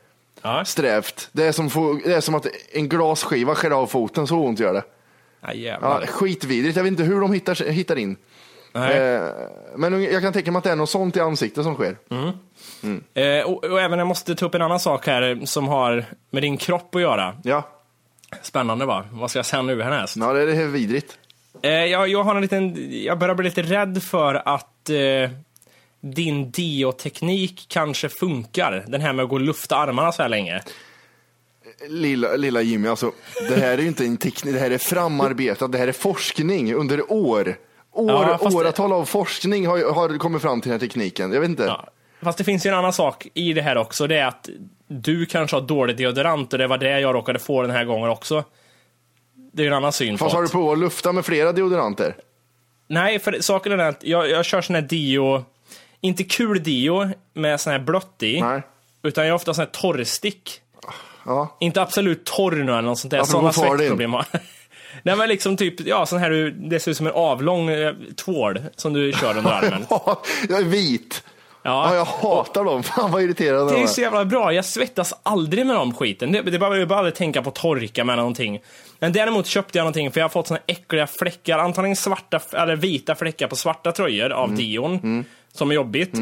Ja. 0.43 0.65
Strävt. 0.65 1.29
Det 1.33 1.45
är, 1.45 1.53
som 1.53 2.01
det 2.05 2.15
är 2.15 2.21
som 2.21 2.35
att 2.35 2.47
en 2.73 2.89
glasskiva 2.89 3.55
skär 3.55 3.71
av 3.71 3.87
foten, 3.87 4.27
så 4.27 4.37
ont 4.37 4.61
gör 4.61 4.75
det. 4.75 4.83
Ja, 5.47 5.53
Ja, 5.53 5.59
jävlar. 5.61 6.07
skitvidrigt. 6.07 6.77
Jag 6.77 6.83
vet 6.85 6.91
inte 6.91 7.03
hur 7.03 7.21
de 7.21 7.33
hittar, 7.33 7.71
hittar 7.71 7.97
in. 7.99 8.17
Nej. 8.73 8.99
Eh, 8.99 9.23
men 9.77 10.03
jag 10.05 10.23
kan 10.23 10.33
tänka 10.33 10.51
mig 10.53 10.59
att 10.59 10.65
det 10.65 10.71
är 10.71 10.77
något 10.77 10.91
sånt 10.91 11.17
i 11.17 11.21
ansiktet 11.21 11.65
som 11.65 11.75
sker. 11.75 11.97
Eh, 13.15 13.45
och, 13.47 13.65
och 13.65 13.81
även 13.81 13.99
jag 13.99 14.09
måste 14.09 14.35
ta 14.35 14.47
upp 14.47 14.55
en 14.55 14.63
annan 14.63 14.81
sak 14.81 15.07
här 15.07 15.41
som 15.45 15.69
har 15.69 16.05
med 16.31 16.43
din 16.43 16.57
kropp 16.57 16.95
att 16.95 17.01
göra. 17.03 17.37
Ja, 17.43 17.63
Spännande 18.43 18.87
va? 18.87 19.05
Vad 19.13 19.31
ska 19.31 19.39
jag 19.39 19.47
säga 19.47 19.63
nu 19.63 19.83
härnäst? 19.83 20.17
ja 20.17 20.33
det 20.33 20.43
är 20.43 20.47
det 20.47 20.67
vidrigt. 20.67 21.19
Eh, 21.63 21.71
jag, 21.71 22.09
jag 22.09 22.23
har 22.25 22.35
en 22.35 22.43
liten, 22.43 22.77
jag 23.05 23.19
börjar 23.19 23.35
bli 23.35 23.45
lite 23.45 23.63
rädd 23.63 24.03
för 24.03 24.35
att 24.49 24.91
eh, 24.91 25.31
din 26.01 26.51
dioteknik 26.51 27.67
kanske 27.69 28.09
funkar. 28.09 28.85
Den 28.87 29.01
här 29.01 29.13
med 29.13 29.23
att 29.23 29.29
gå 29.29 29.35
och 29.37 29.41
lufta 29.41 29.77
armarna 29.77 30.13
så 30.13 30.23
här 30.23 30.29
länge. 30.29 30.63
Lilla, 31.89 32.37
lilla 32.37 32.63
Jimmy, 32.63 32.89
alltså, 32.89 33.13
det 33.49 33.55
här 33.55 33.73
är 33.73 33.79
ju 33.79 33.89
inte 33.89 34.05
en 34.05 34.17
teknik, 34.17 34.55
det 34.55 34.61
här 34.61 34.71
är 34.71 34.79
framarbetat, 34.79 35.73
det 35.73 35.79
här 35.79 35.89
är 35.89 35.93
forskning 35.93 36.75
under 36.75 37.13
år. 37.13 37.57
År, 37.93 38.11
Ja, 38.11 38.39
fast 38.43 38.57
åratal 38.57 38.93
av 38.93 39.05
forskning 39.05 39.67
har, 39.67 39.93
har 39.95 40.19
kommit 40.19 40.43
fram 40.43 40.61
till 40.61 40.71
den 40.71 40.81
här 40.81 40.87
tekniken. 40.87 41.33
Jag 41.33 41.41
vet 41.41 41.51
inte. 41.51 41.63
Ja. 41.63 41.89
Fast 42.23 42.39
det 42.39 42.45
finns 42.45 42.67
ju 42.67 42.69
en 42.69 42.75
annan 42.75 42.93
sak 42.93 43.27
i 43.35 43.53
det 43.53 43.63
här 43.63 43.77
också. 43.77 44.07
Det 44.07 44.17
är 44.17 44.27
att 44.27 44.49
du 44.89 45.27
kanske 45.27 45.57
har 45.57 45.61
dålig 45.61 45.97
deodorant 45.97 46.53
och 46.53 46.59
det 46.59 46.67
var 46.67 46.79
det 46.79 47.01
jag 47.01 47.15
råkade 47.15 47.39
få 47.39 47.63
den 47.63 47.71
här 47.71 47.85
gången 47.85 48.11
också. 48.11 48.45
Det 49.53 49.63
är 49.63 49.65
ju 49.65 49.69
en 49.69 49.77
annan 49.77 49.93
syn 49.93 50.19
på 50.19 50.25
Fast 50.25 50.35
har 50.35 50.43
du 50.43 50.49
provat 50.49 50.73
att 50.73 50.79
lufta 50.79 51.13
med 51.13 51.25
flera 51.25 51.53
deodoranter? 51.53 52.17
Nej, 52.89 53.19
för 53.19 53.41
saken 53.41 53.73
är 53.73 53.77
den 53.77 53.87
att 53.87 54.05
jag, 54.05 54.31
jag 54.31 54.45
kör 54.45 54.61
sån 54.61 54.75
här 54.75 54.83
dio, 54.83 55.45
inte 56.01 56.25
kul 56.25 56.63
dio 56.63 57.11
med 57.35 57.61
sån 57.61 57.73
här 57.73 57.81
blött 57.81 58.23
i. 58.23 58.41
Nej. 58.41 58.63
Utan 59.03 59.25
jag 59.25 59.33
har 59.33 59.37
ofta 59.37 59.55
sån 59.55 59.65
här 59.65 59.71
torrstick. 59.73 60.61
Ja. 61.27 61.57
Inte 61.61 61.83
absolut 61.83 62.25
torr 62.25 62.53
nu 62.53 62.73
eller 62.73 62.83
något 62.83 62.99
sånt 62.99 63.11
där. 63.11 63.25
Sådana 63.25 63.53
svettproblem 63.53 64.13
har 64.13 64.25
Nej 65.03 65.17
men 65.17 65.29
liksom 65.29 65.57
typ, 65.57 65.81
ja 65.81 66.07
sån 66.07 66.19
här, 66.19 66.31
du- 66.31 66.51
det 66.51 66.81
ser 66.81 66.91
ut 66.91 66.97
som 66.97 67.07
en 67.07 67.13
avlång 67.13 67.71
eh, 67.71 67.93
tvål 68.17 68.61
som 68.77 68.93
du 68.93 69.13
kör 69.13 69.39
under 69.39 69.51
armen. 69.51 69.87
jag 70.49 70.59
är 70.61 70.65
vit. 70.65 71.23
Ja. 71.63 71.89
Ja. 71.91 71.95
jag 71.97 72.05
hatar 72.05 72.65
dem. 72.65 72.83
Fan 72.83 73.11
vad 73.11 73.23
irriterande 73.23 73.73
Det 73.73 73.79
är 73.79 73.81
ju 73.81 73.87
så 73.87 74.01
jävla 74.01 74.25
bra, 74.25 74.53
jag 74.53 74.65
svettas 74.65 75.15
aldrig 75.23 75.67
med 75.67 75.77
de 75.77 75.95
skiten. 75.95 76.33
Det, 76.33 76.43
det 76.43 76.59
bara, 76.59 76.79
jag 76.79 76.89
bara 76.89 76.99
aldrig 76.99 77.15
tänka 77.15 77.43
på 77.43 77.51
torka 77.51 78.05
med 78.05 78.17
någonting. 78.17 78.61
Men 78.99 79.13
däremot 79.13 79.47
köpte 79.47 79.79
jag 79.79 79.83
någonting 79.83 80.11
för 80.11 80.21
jag 80.21 80.25
har 80.25 80.31
fått 80.31 80.47
såna 80.47 80.61
äckliga 80.67 81.07
fläckar, 81.07 81.59
antagligen 81.59 81.97
svarta 81.97 82.41
eller 82.53 82.77
vita 82.77 83.15
fläckar 83.15 83.47
på 83.49 83.57
svarta 83.57 83.93
tröjor 83.93 84.31
av 84.33 84.45
Mm. 84.45 84.57
Dion. 84.57 85.25
Som 85.53 85.71
är 85.71 85.75
jobbigt. 85.75 86.13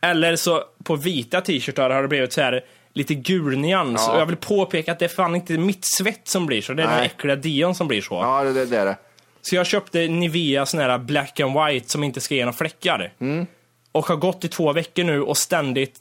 Eller 0.00 0.36
så 0.36 0.62
på 0.84 0.96
vita 0.96 1.40
t-shirtar 1.40 1.90
har 1.90 2.02
det 2.02 2.08
blivit 2.08 2.32
så 2.32 2.40
här 2.40 2.64
lite 2.96 3.14
gul 3.14 3.58
nyans. 3.58 4.04
Ja. 4.06 4.12
Och 4.12 4.20
jag 4.20 4.26
vill 4.26 4.36
påpeka 4.36 4.92
att 4.92 4.98
det 4.98 5.04
är 5.04 5.08
fan 5.08 5.34
inte 5.34 5.58
mitt 5.58 5.84
svett 5.84 6.28
som 6.28 6.46
blir 6.46 6.62
så, 6.62 6.72
det 6.72 6.82
är 6.82 6.86
den 6.86 6.96
Nej. 6.96 7.06
äckliga 7.06 7.36
dion 7.36 7.74
som 7.74 7.88
blir 7.88 8.00
så. 8.00 8.14
Ja, 8.14 8.44
det, 8.44 8.52
det, 8.52 8.66
det 8.66 8.78
är 8.78 8.84
det. 8.86 8.96
Så 9.42 9.56
jag 9.56 9.66
köpte 9.66 10.08
Nivea 10.08 10.66
sån 10.66 10.80
här 10.80 10.98
black 10.98 11.40
and 11.40 11.58
white 11.58 11.88
som 11.88 12.04
inte 12.04 12.20
ska 12.20 12.34
ge 12.34 12.44
några 12.44 12.56
fläckar. 12.56 13.12
Mm. 13.20 13.46
Och 13.92 14.06
har 14.06 14.16
gått 14.16 14.44
i 14.44 14.48
två 14.48 14.72
veckor 14.72 15.04
nu 15.04 15.22
och 15.22 15.36
ständigt 15.36 16.00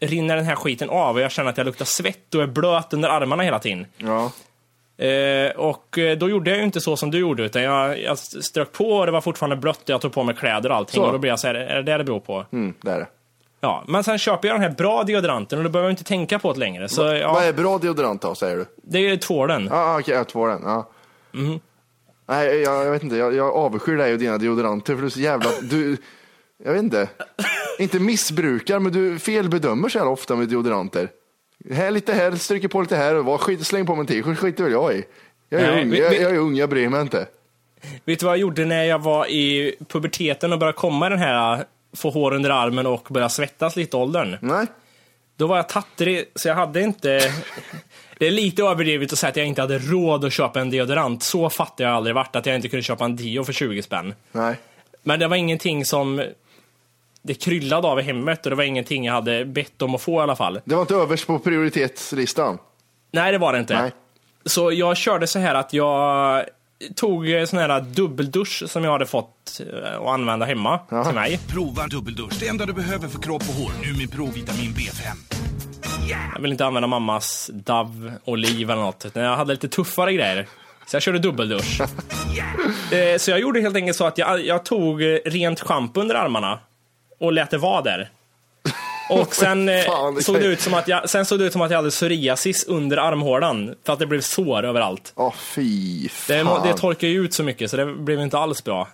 rinner 0.00 0.36
den 0.36 0.44
här 0.44 0.54
skiten 0.54 0.90
av 0.90 1.14
och 1.14 1.20
jag 1.20 1.30
känner 1.30 1.50
att 1.50 1.56
jag 1.56 1.64
luktar 1.64 1.84
svett 1.84 2.34
och 2.34 2.42
är 2.42 2.46
blöt 2.46 2.92
under 2.92 3.08
armarna 3.08 3.42
hela 3.42 3.58
tiden. 3.58 3.86
Ja. 3.96 4.32
Eh, 5.04 5.50
och 5.50 5.98
eh, 5.98 6.18
då 6.18 6.30
gjorde 6.30 6.50
jag 6.50 6.58
ju 6.58 6.64
inte 6.64 6.80
så 6.80 6.96
som 6.96 7.10
du 7.10 7.18
gjorde, 7.18 7.42
utan 7.42 7.62
jag, 7.62 8.02
jag 8.02 8.18
strök 8.18 8.72
på 8.72 8.90
och 8.90 9.06
det 9.06 9.12
var 9.12 9.20
fortfarande 9.20 9.56
blött 9.56 9.82
och 9.82 9.90
jag 9.90 10.00
tog 10.00 10.12
på 10.12 10.22
mig 10.22 10.34
kläder 10.34 10.70
och 10.70 10.76
allting. 10.76 11.00
Så. 11.00 11.06
Och 11.06 11.12
då 11.12 11.18
blev 11.18 11.30
jag 11.30 11.40
så 11.40 11.46
här, 11.46 11.54
är 11.54 11.76
det 11.76 11.82
det 11.82 11.98
det 11.98 12.04
beror 12.04 12.20
på? 12.20 12.46
Mm, 12.52 12.74
det 12.82 12.90
är 12.90 12.98
det. 12.98 13.06
Ja, 13.66 13.84
men 13.86 14.04
sen 14.04 14.18
köper 14.18 14.48
jag 14.48 14.54
den 14.54 14.62
här 14.62 14.70
bra 14.76 15.02
deodoranten 15.04 15.58
och 15.58 15.64
då 15.64 15.70
behöver 15.70 15.88
jag 15.88 15.92
inte 15.92 16.04
tänka 16.04 16.38
på 16.38 16.52
det 16.52 16.58
längre. 16.58 16.88
Så 16.88 17.02
Vad 17.04 17.16
ja, 17.18 17.42
är 17.42 17.52
bra 17.52 17.78
deodorant 17.78 18.22
då, 18.22 18.34
säger 18.34 18.56
du? 18.56 18.66
det 18.82 18.98
är 18.98 19.16
tvålen. 19.16 19.68
Ja, 19.70 19.76
ah, 19.76 19.98
okej, 20.00 20.14
jag 20.14 20.28
tvår 20.28 20.48
den. 20.48 20.62
Ja. 20.64 20.90
Mhm. 21.32 21.60
Nej, 22.28 22.60
jag, 22.60 22.86
jag 22.86 22.90
vet 22.90 23.02
inte. 23.02 23.16
Jag, 23.16 23.34
jag 23.34 23.54
avskyr 23.54 23.96
dig 23.96 24.12
och 24.12 24.18
dina 24.18 24.38
deodoranter 24.38 24.94
för 24.94 25.00
du 25.00 25.06
är 25.06 25.10
så 25.10 25.20
jävla... 25.20 25.50
Du, 25.62 25.96
jag 26.64 26.72
vet 26.72 26.82
inte. 26.82 27.08
Inte 27.78 28.00
missbrukar, 28.00 28.78
men 28.78 28.92
du 28.92 29.18
felbedömer 29.18 29.88
så 29.88 29.98
här 29.98 30.08
ofta 30.08 30.36
med 30.36 30.48
deodoranter. 30.48 31.08
Här 31.72 31.90
lite 31.90 32.12
här, 32.12 32.32
stryker 32.32 32.68
på 32.68 32.80
lite 32.80 32.96
här 32.96 33.14
och 33.14 33.24
vad, 33.24 33.40
skit, 33.40 33.66
släng 33.66 33.86
på 33.86 33.94
mig 33.94 34.00
en 34.00 34.06
t-shirt, 34.06 34.38
skiter 34.38 34.64
väl 34.64 34.72
jag 34.72 34.94
i. 34.94 35.04
Jag 35.48 35.60
är, 35.60 35.70
Nej, 35.72 35.82
ung, 35.82 35.90
vi- 35.90 36.00
jag, 36.00 36.14
jag 36.14 36.30
är 36.34 36.38
ung, 36.38 36.56
jag 36.56 36.68
bryr 36.70 36.88
mig 36.88 37.00
inte. 37.00 37.26
Vet 38.04 38.18
du 38.20 38.26
vad 38.26 38.32
jag 38.34 38.40
gjorde 38.40 38.64
när 38.64 38.84
jag 38.84 38.98
var 38.98 39.26
i 39.26 39.76
puberteten 39.88 40.52
och 40.52 40.58
började 40.58 40.78
komma 40.78 41.08
den 41.08 41.18
här 41.18 41.64
få 41.92 42.10
hår 42.10 42.34
under 42.34 42.50
armen 42.50 42.86
och 42.86 43.06
börja 43.10 43.28
svettas 43.28 43.76
lite 43.76 43.96
åldern? 43.96 44.38
Nej. 44.40 44.66
Då 45.36 45.46
var 45.46 45.56
jag 45.56 45.68
tattrig, 45.68 46.24
så 46.34 46.48
jag 46.48 46.54
hade 46.54 46.82
inte... 46.82 47.20
Det 48.18 48.26
är 48.26 48.30
lite 48.30 48.62
överdrivet 48.62 49.12
att 49.12 49.18
säga 49.18 49.30
att 49.30 49.36
jag 49.36 49.46
inte 49.46 49.60
hade 49.60 49.78
råd 49.78 50.24
att 50.24 50.32
köpa 50.32 50.60
en 50.60 50.70
deodorant. 50.70 51.22
Så 51.22 51.50
fattar 51.50 51.84
jag 51.84 51.94
aldrig 51.94 52.14
varit, 52.14 52.36
att 52.36 52.46
jag 52.46 52.56
inte 52.56 52.68
kunde 52.68 52.82
köpa 52.82 53.04
en 53.04 53.16
deo 53.16 53.44
för 53.44 53.52
20 53.52 53.82
spänn. 53.82 54.14
Nej. 54.32 54.56
Men 55.02 55.20
det 55.20 55.28
var 55.28 55.36
ingenting 55.36 55.84
som 55.84 56.22
det 57.22 57.34
kryllade 57.34 57.88
av 57.88 58.00
i 58.00 58.02
hemmet 58.02 58.46
och 58.46 58.50
det 58.50 58.56
var 58.56 58.64
ingenting 58.64 59.04
jag 59.04 59.12
hade 59.12 59.44
bett 59.44 59.82
om 59.82 59.94
att 59.94 60.00
få 60.00 60.20
i 60.20 60.22
alla 60.22 60.36
fall. 60.36 60.60
Det 60.64 60.74
var 60.74 60.82
inte 60.82 60.94
överst 60.94 61.26
på 61.26 61.38
prioritetslistan. 61.38 62.58
Nej, 63.10 63.32
det 63.32 63.38
var 63.38 63.52
det 63.52 63.58
inte. 63.58 63.80
Nej. 63.80 63.92
Så 64.44 64.72
jag 64.72 64.96
körde 64.96 65.26
så 65.26 65.38
här 65.38 65.54
att 65.54 65.72
jag 65.72 66.44
tog 66.94 67.30
eh, 67.30 67.44
sån 67.44 67.58
här 67.58 67.80
dubbeldusch 67.80 68.62
som 68.66 68.84
jag 68.84 68.92
hade 68.92 69.06
fått 69.06 69.60
eh, 69.72 70.00
att 70.00 70.08
använda 70.08 70.46
hemma 70.46 70.78
till 71.04 71.14
mig. 71.14 71.40
Prova 71.48 71.86
dubbeldusch. 71.86 72.40
Det 72.40 72.48
enda 72.48 72.66
du 72.66 72.72
behöver 72.72 73.08
för 73.08 73.22
kropp 73.22 73.42
och 73.48 73.54
hår. 73.54 73.72
Nu 73.82 73.98
med 73.98 74.12
Provitamin 74.12 74.74
B5. 74.74 75.16
Jag 76.34 76.42
vill 76.42 76.52
inte 76.52 76.66
använda 76.66 76.86
mammas 76.86 77.50
Dove 77.54 78.12
Oliv 78.24 78.70
eller 78.70 78.82
något, 78.82 79.06
utan 79.06 79.22
jag 79.22 79.36
hade 79.36 79.52
lite 79.52 79.68
tuffare 79.68 80.12
grejer. 80.12 80.48
Så 80.86 80.96
jag 80.96 81.02
körde 81.02 81.18
dubbeldusch. 81.18 81.80
Eh, 82.92 83.18
så 83.18 83.30
jag 83.30 83.40
gjorde 83.40 83.60
helt 83.60 83.76
enkelt 83.76 83.96
så 83.96 84.06
att 84.06 84.18
jag, 84.18 84.46
jag 84.46 84.64
tog 84.64 85.02
eh, 85.02 85.18
rent 85.24 85.60
schampo 85.60 86.00
under 86.00 86.14
armarna 86.14 86.58
och 87.20 87.32
lät 87.32 87.50
det 87.50 87.58
vara 87.58 87.82
där. 87.82 88.10
Och 89.10 89.34
sen, 89.34 89.68
eh, 89.68 89.80
Fan, 89.80 90.14
det 90.14 90.22
såg 90.22 90.34
det 90.34 90.46
ut 90.46 90.60
som 90.60 90.74
att 90.74 90.88
jag, 90.88 91.10
sen 91.10 91.24
såg 91.24 91.38
det 91.38 91.44
ut 91.44 91.52
som 91.52 91.62
att 91.62 91.70
jag 91.70 91.78
hade 91.78 91.90
psoriasis 91.90 92.64
under 92.64 92.96
armhålan, 92.96 93.74
för 93.86 93.92
att 93.92 93.98
det 93.98 94.06
blev 94.06 94.20
sår 94.20 94.64
överallt. 94.64 95.12
Åh, 95.16 95.32
fy 95.34 96.02
Det, 96.02 96.08
fan. 96.08 96.66
det 96.66 96.74
torkade 96.74 97.12
ju 97.12 97.24
ut 97.24 97.34
så 97.34 97.42
mycket, 97.42 97.70
så 97.70 97.76
det 97.76 97.86
blev 97.86 98.20
inte 98.20 98.38
alls 98.38 98.64
bra. 98.64 98.88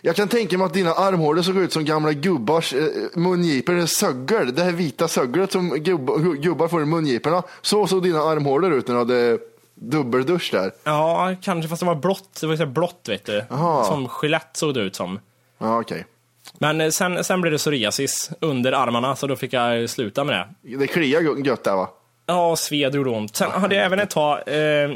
Jag 0.00 0.16
kan 0.16 0.28
tänka 0.28 0.58
mig 0.58 0.64
att 0.64 0.74
dina 0.74 0.92
armhålor 0.92 1.42
såg 1.42 1.56
ut 1.56 1.72
som 1.72 1.84
gamla 1.84 2.12
gubbars 2.12 2.74
eh, 2.74 2.80
mungipor, 3.14 3.86
söggel. 3.86 4.54
Det 4.54 4.62
här 4.62 4.72
vita 4.72 5.08
sögglet 5.08 5.52
som 5.52 5.68
gubb, 5.70 6.10
gubbar 6.42 6.68
får 6.68 6.82
i 6.82 6.84
mungiporna. 6.84 7.42
Så 7.62 7.86
såg 7.86 8.02
dina 8.02 8.18
armhålor 8.22 8.72
ut 8.72 8.88
när 8.88 8.94
du 8.94 8.98
hade 8.98 9.38
dubbeldusch 9.74 10.50
där. 10.52 10.72
Ja, 10.84 11.34
kanske, 11.42 11.68
fast 11.68 11.80
det 11.80 11.86
var 11.86 11.94
blått. 11.94 12.38
Det 12.40 12.46
var 12.46 12.56
så 12.56 12.66
blått, 12.66 13.04
vet 13.08 13.24
du. 13.26 13.44
Jaha. 13.50 13.84
Som 13.84 14.08
gelett 14.08 14.48
såg 14.56 14.74
det 14.74 14.80
ut 14.80 14.96
som. 14.96 15.20
Ja, 15.58 15.80
okej. 15.80 16.04
Men 16.58 16.80
eh, 16.80 16.90
sen, 16.90 17.24
sen 17.24 17.40
blev 17.40 17.52
det 17.52 17.58
psoriasis 17.58 18.30
under 18.40 18.72
armarna, 18.72 19.16
så 19.16 19.26
då 19.26 19.36
fick 19.36 19.52
jag 19.52 19.90
sluta 19.90 20.24
med 20.24 20.46
det. 20.62 20.76
Det 20.76 20.86
kliar 20.86 21.20
gö- 21.20 21.46
gött 21.46 21.64
där 21.64 21.76
va? 21.76 21.88
Ja, 22.26 22.56
sved 22.56 22.94
gjorde 22.94 23.10
ont. 23.10 23.36
Sen 23.36 23.50
hade 23.50 23.74
jag 23.74 23.84
även 23.84 23.98
ett 24.00 24.10
tag, 24.10 24.38
eh, 24.38 24.90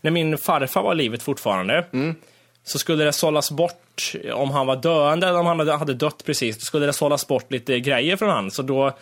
när 0.00 0.10
min 0.10 0.38
farfar 0.38 0.82
var 0.82 0.92
i 0.92 0.96
livet 0.96 1.22
fortfarande, 1.22 1.86
så 2.64 2.78
skulle 2.78 3.04
det 3.04 3.12
sållas 3.12 3.50
bort, 3.50 4.12
om 4.34 4.50
han 4.50 4.66
var 4.66 4.76
döende 4.76 5.28
eller 5.28 5.38
om 5.38 5.46
han 5.46 5.68
hade, 5.68 5.94
dött 5.94 6.22
precis, 6.26 6.58
då 6.58 6.60
skulle 6.64 6.86
det 6.86 6.92
sållas 6.92 7.26
bort 7.26 7.52
lite 7.52 7.80
grejer 7.80 8.16
från 8.16 8.28
han. 8.30 8.50
Så 8.50 8.62
då, 8.62 8.92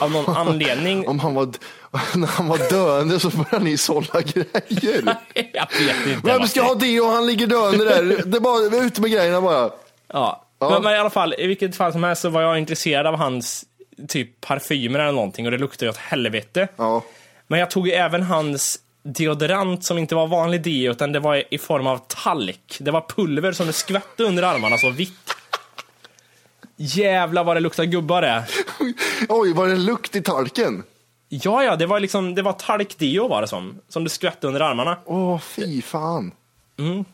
av 0.00 0.10
någon 0.10 0.36
anledning... 0.36 1.08
Om 1.08 1.18
han 1.18 1.34
var, 1.34 1.48
när 2.16 2.26
han 2.26 2.48
var 2.48 2.70
döende 2.70 3.20
så 3.20 3.28
började 3.30 3.64
ni 3.64 3.76
sålla 3.76 4.20
grejer. 4.20 4.54
jag 5.52 5.68
vet 5.80 6.06
inte. 6.06 6.20
Vem 6.24 6.48
ska 6.48 6.62
ha 6.62 6.74
det 6.74 7.00
och 7.00 7.08
han 7.08 7.26
ligger 7.26 7.46
döende 7.46 7.84
där? 7.84 8.02
Det 8.26 8.36
är 8.36 8.40
bara 8.40 8.84
ut 8.84 8.98
med 8.98 9.10
grejerna 9.10 9.40
bara. 9.40 9.70
Ja. 10.12 10.44
Ja. 10.58 10.80
Men, 10.80 10.92
i 10.92 10.96
alla 10.96 11.10
fall, 11.10 11.34
i 11.38 11.46
vilket 11.46 11.76
fall 11.76 11.92
som 11.92 12.04
helst 12.04 12.22
så 12.22 12.28
var 12.28 12.42
jag 12.42 12.58
intresserad 12.58 13.06
av 13.06 13.16
hans 13.16 13.64
typ 14.08 14.40
parfymer 14.40 14.98
eller 14.98 15.12
någonting 15.12 15.44
och 15.46 15.50
det 15.50 15.58
luktade 15.58 15.86
ju 15.86 15.90
åt 15.90 15.96
helvete. 15.96 16.68
Ja. 16.76 17.04
Men 17.46 17.60
jag 17.60 17.70
tog 17.70 17.88
ju 17.88 17.92
även 17.92 18.22
hans 18.22 18.78
deodorant 19.02 19.84
som 19.84 19.98
inte 19.98 20.14
var 20.14 20.26
vanlig 20.26 20.62
deo 20.62 20.92
utan 20.92 21.12
det 21.12 21.20
var 21.20 21.54
i 21.54 21.58
form 21.58 21.86
av 21.86 21.98
talk. 21.98 22.76
Det 22.80 22.90
var 22.90 23.00
pulver 23.00 23.52
som 23.52 23.66
det 23.66 23.72
skvätte 23.72 24.24
under 24.24 24.42
armarna 24.42 24.78
så 24.78 24.90
vitt. 24.90 25.34
Jävlar 26.76 27.44
vad 27.44 27.56
det 27.56 27.60
luktar 27.60 27.84
gubbar 27.84 28.22
det. 28.22 28.44
Oj, 29.28 29.52
var 29.52 29.68
det 29.68 29.76
lukt 29.76 30.16
i 30.16 30.22
talken? 30.22 30.82
Ja, 31.28 31.64
ja, 31.64 31.76
det 31.76 31.86
var 31.86 32.00
liksom, 32.00 32.34
det 32.34 32.42
var 32.42 32.52
talkdeo 32.52 33.28
var 33.28 33.40
det 33.40 33.48
som. 33.48 33.80
Som 33.88 34.04
det 34.04 34.10
skvätte 34.10 34.46
under 34.46 34.60
armarna. 34.60 34.96
Åh, 35.04 35.38
fy 35.38 35.82
fan. 35.82 36.32
Mm. 36.78 37.04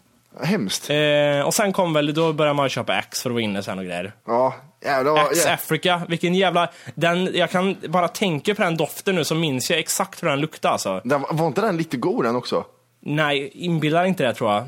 Hemskt. 0.42 0.90
Eh, 0.90 1.46
och 1.46 1.54
sen 1.54 1.72
kom 1.72 1.92
väl, 1.92 2.14
då 2.14 2.32
började 2.32 2.56
man 2.56 2.68
köpa 2.68 2.92
Axe 2.92 3.22
för 3.22 3.30
att 3.30 3.34
vara 3.34 3.42
inne 3.42 3.62
sen 3.62 3.78
och 3.78 3.84
grejer. 3.84 4.12
Ja, 4.26 4.54
jävlar. 4.84 5.16
Axe 5.18 5.48
Ja. 5.48 5.54
Africa, 5.54 6.02
vilken 6.08 6.34
jävla... 6.34 6.70
Den, 6.94 7.30
jag 7.34 7.50
kan 7.50 7.76
bara 7.88 8.08
tänka 8.08 8.54
på 8.54 8.62
den 8.62 8.76
doften 8.76 9.14
nu 9.14 9.24
så 9.24 9.34
minns 9.34 9.70
jag 9.70 9.78
exakt 9.78 10.22
hur 10.22 10.28
den 10.28 10.40
luktade 10.40 10.72
alltså. 10.72 11.00
Den, 11.04 11.24
var 11.30 11.46
inte 11.46 11.60
den 11.60 11.76
lite 11.76 11.96
god 11.96 12.24
den 12.24 12.36
också? 12.36 12.64
Nej, 13.02 13.50
inbillar 13.54 14.04
inte 14.04 14.22
det 14.26 14.34
tror 14.34 14.52
jag. 14.52 14.64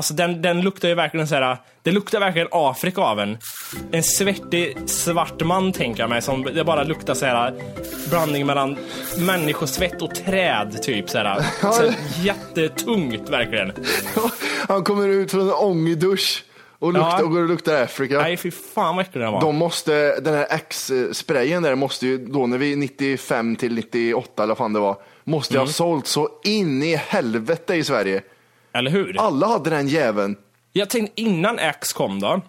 Alltså 0.00 0.14
den, 0.14 0.42
den 0.42 0.60
luktar 0.60 0.88
ju 0.88 0.94
verkligen 0.94 1.28
så 1.28 1.34
här. 1.34 1.56
Det 1.82 1.90
luktar 1.90 2.20
verkligen 2.20 2.48
Afrika 2.50 3.00
av 3.02 3.20
en. 3.20 3.38
En 3.92 4.02
svettig 4.02 4.76
svart 4.86 5.40
man 5.44 5.72
tänker 5.72 6.02
jag 6.02 6.10
mig 6.10 6.22
som 6.22 6.42
det 6.44 6.64
bara 6.64 6.82
luktar 6.84 7.14
så 7.14 7.26
här 7.26 7.54
blandning 8.10 8.46
mellan 8.46 8.76
människosvett 9.18 10.02
och 10.02 10.14
träd 10.14 10.82
typ 10.82 11.10
så 11.10 11.18
här. 11.18 11.42
Så 11.72 11.82
här 11.82 11.94
jättetungt 12.22 13.28
verkligen. 13.28 13.72
Han 14.68 14.84
kommer 14.84 15.08
ut 15.08 15.30
från 15.30 15.40
en 15.40 15.52
ångdusch 15.54 16.44
och, 16.78 16.92
luktar, 16.92 17.10
Ja. 17.18 17.24
och 17.24 17.30
går 17.30 17.40
och 17.42 17.48
luktar 17.48 17.82
Afrika. 17.82 18.18
Nej 18.22 18.36
fy 18.36 18.50
fan 18.50 18.96
vad 18.96 19.06
äcklig 19.06 19.24
den 19.24 19.32
var. 19.32 19.40
De 19.40 19.56
måste, 19.56 20.20
den 20.20 20.34
här 20.34 20.46
X-sprayen 20.50 21.62
där 21.62 21.74
måste 21.74 22.06
ju 22.06 22.18
då 22.26 22.46
när 22.46 22.58
vi 22.58 22.76
95 22.76 23.56
till 23.56 23.74
98 23.74 24.42
eller 24.42 24.48
vad 24.50 24.58
fan 24.58 24.72
det 24.72 24.80
var, 24.80 24.96
måste 25.24 25.54
Mm. 25.54 25.66
ha 25.66 25.72
sålt 25.72 26.06
så 26.06 26.28
in 26.44 26.82
i 26.82 26.96
helvete 26.96 27.74
i 27.74 27.84
Sverige. 27.84 28.22
Eller 28.72 28.90
hur? 28.90 29.16
Alla 29.18 29.46
hade 29.46 29.70
den 29.70 29.88
jäveln. 29.88 30.36
Jag 30.72 30.90
tänkte 30.90 31.20
innan 31.20 31.58
Axe 31.58 31.94
kom 31.94 32.20
då. 32.20 32.40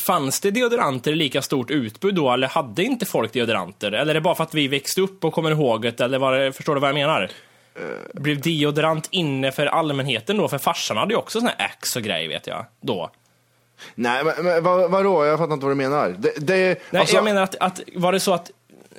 Fanns 0.00 0.40
det 0.40 0.50
deodoranter 0.50 1.12
i 1.12 1.14
lika 1.14 1.42
stort 1.42 1.70
utbud 1.70 2.14
då 2.14 2.30
eller 2.30 2.48
hade 2.48 2.82
inte 2.84 3.06
folk 3.06 3.32
deodoranter? 3.32 3.92
Eller 3.92 4.10
är 4.10 4.14
det 4.14 4.20
bara 4.20 4.34
för 4.34 4.44
att 4.44 4.54
vi 4.54 4.68
växte 4.68 5.00
upp 5.00 5.24
och 5.24 5.32
kommer 5.34 5.50
ihåg 5.50 5.82
det? 5.82 6.00
Eller 6.00 6.18
var 6.18 6.38
det, 6.38 6.52
förstår 6.52 6.74
du 6.74 6.80
vad 6.80 6.88
jag 6.88 6.94
menar? 6.94 7.30
Blev 8.14 8.40
deodorant 8.40 9.08
inne 9.10 9.52
för 9.52 9.66
allmänheten 9.66 10.36
då? 10.36 10.48
För 10.48 10.58
farsan 10.58 10.96
hade 10.96 11.14
ju 11.14 11.18
också 11.18 11.40
såna 11.40 11.52
här 11.58 11.66
Axe 11.66 11.98
och 11.98 12.04
grejer 12.04 12.28
vet 12.28 12.46
jag. 12.46 12.66
Då. 12.80 13.10
Nej, 13.94 14.24
men, 14.24 14.44
men 14.44 14.64
vad, 14.64 14.90
vadå? 14.90 15.24
Jag 15.24 15.38
fattar 15.38 15.54
inte 15.54 15.66
vad 15.66 15.70
du 15.72 15.76
menar. 15.76 16.14
Det, 16.18 16.32
det, 16.46 16.82
Nej, 16.90 17.00
alltså- 17.00 17.16
jag 17.16 17.24
menar 17.24 17.42
att, 17.42 17.54
att 17.60 17.80
var 17.94 18.12
det 18.12 18.20
så 18.20 18.34
att 18.34 18.50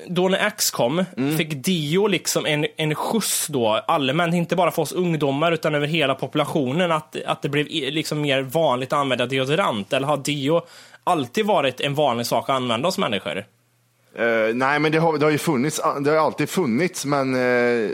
då 0.07 0.29
när 0.29 0.45
Axe 0.45 0.74
kom, 0.74 1.05
fick 1.38 1.65
Dio 1.65 2.07
liksom 2.07 2.45
en, 2.45 2.65
en 2.77 2.95
skjuts 2.95 3.48
då, 3.48 3.67
allmänt, 3.88 4.36
inte 4.36 4.55
bara 4.55 4.72
för 4.72 4.81
oss 4.81 4.91
ungdomar 4.91 5.51
utan 5.51 5.75
över 5.75 5.88
hela 5.88 6.15
populationen, 6.15 6.91
att, 6.91 7.15
att 7.25 7.41
det 7.41 7.50
blev 7.50 7.67
liksom 7.69 8.22
mer 8.22 8.41
vanligt 8.41 8.93
att 8.93 9.00
använda 9.00 9.25
deodorant? 9.25 9.93
Eller 9.93 10.07
har 10.07 10.17
Dio 10.17 10.62
alltid 11.03 11.45
varit 11.45 11.81
en 11.81 11.95
vanlig 11.95 12.25
sak 12.25 12.50
att 12.50 12.55
använda 12.55 12.88
hos 12.88 12.98
människor? 12.98 13.45
Eh, 14.17 14.53
nej, 14.53 14.79
men 14.79 14.91
det 14.91 14.98
har, 14.98 15.17
det 15.17 15.25
har 15.25 15.31
ju 15.31 15.38
funnits, 15.38 15.81
det 16.03 16.10
har 16.10 16.17
alltid 16.17 16.50
funnits, 16.50 17.05
men 17.05 17.36
eh, 17.36 17.39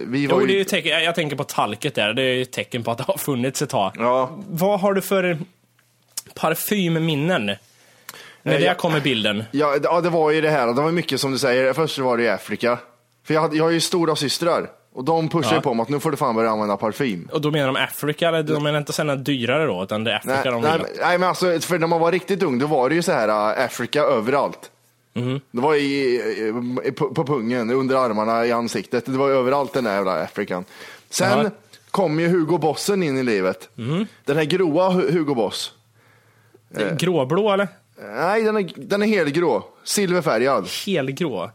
vi 0.07 0.27
var 0.27 0.39
Jo, 0.39 0.45
det 0.45 0.73
är 0.73 0.77
ju... 0.77 0.89
jag 0.89 1.03
jag 1.03 1.15
tänker 1.15 1.35
på 1.35 1.43
talket 1.43 1.95
där, 1.95 2.13
det 2.13 2.21
är 2.21 2.33
ju 2.33 2.41
ett 2.41 2.51
tecken 2.51 2.83
på 2.83 2.91
att 2.91 2.97
det 2.97 3.03
har 3.07 3.17
funnits 3.17 3.61
ett 3.61 3.69
tag. 3.69 3.91
Ja. 3.97 4.29
Vad 4.49 4.79
har 4.79 4.93
du 4.93 5.01
för 5.01 5.37
parfymminnen? 6.35 7.51
När 8.49 8.59
det 8.59 8.65
jag- 8.65 8.77
kom 8.77 8.95
i 8.95 9.01
bilden. 9.01 9.43
Ja, 9.51 9.71
det- 9.73 9.79
ja, 9.83 10.01
det 10.01 10.09
var 10.09 10.31
ju 10.31 10.41
det 10.41 10.49
här. 10.49 10.67
Det 10.67 10.73
var 10.81 10.91
mycket 10.91 11.19
som 11.21 11.31
du 11.31 11.37
säger. 11.37 11.73
Först 11.73 11.99
var 11.99 12.17
det 12.17 12.23
i 12.23 12.29
Afrika. 12.29 12.79
För 13.27 13.33
jag, 13.33 13.41
hade, 13.41 13.57
jag 13.57 13.63
har 13.63 13.71
ju 13.71 13.79
stora 13.81 14.15
systrar 14.15 14.69
och 14.93 15.03
de 15.03 15.29
pushar 15.29 15.51
Ja. 15.51 15.55
ju 15.55 15.61
på 15.61 15.73
mig 15.73 15.83
att 15.83 15.89
nu 15.89 15.99
får 15.99 16.11
du 16.11 16.17
fan 16.17 16.35
börja 16.35 16.49
använda 16.49 16.77
parfym. 16.77 17.29
Och 17.33 17.41
då 17.41 17.51
menar 17.51 17.67
de 17.67 17.75
Afrika, 17.75 18.27
eller 18.27 18.43
de 18.43 18.63
menar 18.63 18.79
inte 18.79 18.93
sen 18.93 19.23
dyrare 19.23 19.65
då, 19.65 19.83
utan 19.83 20.03
det 20.03 20.11
är 20.11 20.15
Afrika 20.15 20.35
Nej, 20.35 20.51
de 20.53 20.61
nej, 20.61 20.79
men- 20.79 20.87
nej, 20.99 21.17
men 21.17 21.29
alltså, 21.29 21.59
för 21.59 21.79
när 21.79 21.87
man 21.87 21.99
var 21.99 22.11
riktigt 22.11 22.43
ung, 22.43 22.59
då 22.59 22.67
var 22.67 22.89
det 22.89 22.95
ju 22.95 23.01
så 23.01 23.11
här 23.11 23.27
äh, 23.59 23.65
Afrika 23.65 24.01
överallt. 24.01 24.71
Det 25.51 25.61
var 25.61 25.75
i, 25.75 26.15
i, 26.85 26.91
på, 26.91 27.09
på 27.13 27.23
pungen, 27.25 27.69
under 27.71 27.95
armarna, 27.95 28.45
i 28.45 28.51
ansiktet. 28.51 29.05
Det 29.05 29.11
var 29.11 29.29
överallt 29.29 29.73
den 29.73 29.83
där 29.83 29.93
jävla 29.95 30.23
African. 30.23 30.65
Sen 31.09 31.43
Ja. 31.43 31.49
kom 31.91 32.19
ju 32.19 32.27
Hugo 32.27 32.57
Bossen 32.57 33.03
in 33.03 33.17
i 33.17 33.23
livet. 33.23 33.69
Den 34.25 34.37
här 34.37 34.43
gråa 34.43 34.89
Hu- 34.89 35.11
Hugo 35.11 35.35
Boss. 35.35 35.73
Gråblå 36.97 37.51
eller? 37.51 37.67
Nej, 38.01 38.43
den 38.43 38.57
är, 38.57 38.71
den 38.75 39.01
är 39.01 39.07
helgrå. 39.07 39.63
Silverfärgad. 39.83 40.67
Helgrå. 40.85 41.51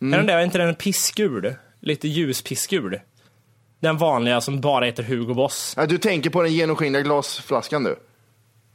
Mm. 0.00 0.12
Är 0.14 0.18
den 0.18 0.26
där, 0.26 0.36
är 0.36 0.44
inte 0.44 0.58
den 0.58 0.74
pissgul? 0.74 1.54
Lite 1.80 2.08
ljus 2.08 2.42
pissgul? 2.42 3.00
Den 3.80 3.96
vanliga 3.96 4.40
som 4.40 4.60
bara 4.60 4.84
heter 4.84 5.02
Hugo 5.02 5.34
Boss. 5.34 5.74
Ja, 5.76 5.86
du 5.86 5.98
tänker 5.98 6.30
på 6.30 6.42
den 6.42 6.52
genomskinliga 6.52 7.02
glasflaskan 7.02 7.84
du? 7.84 7.96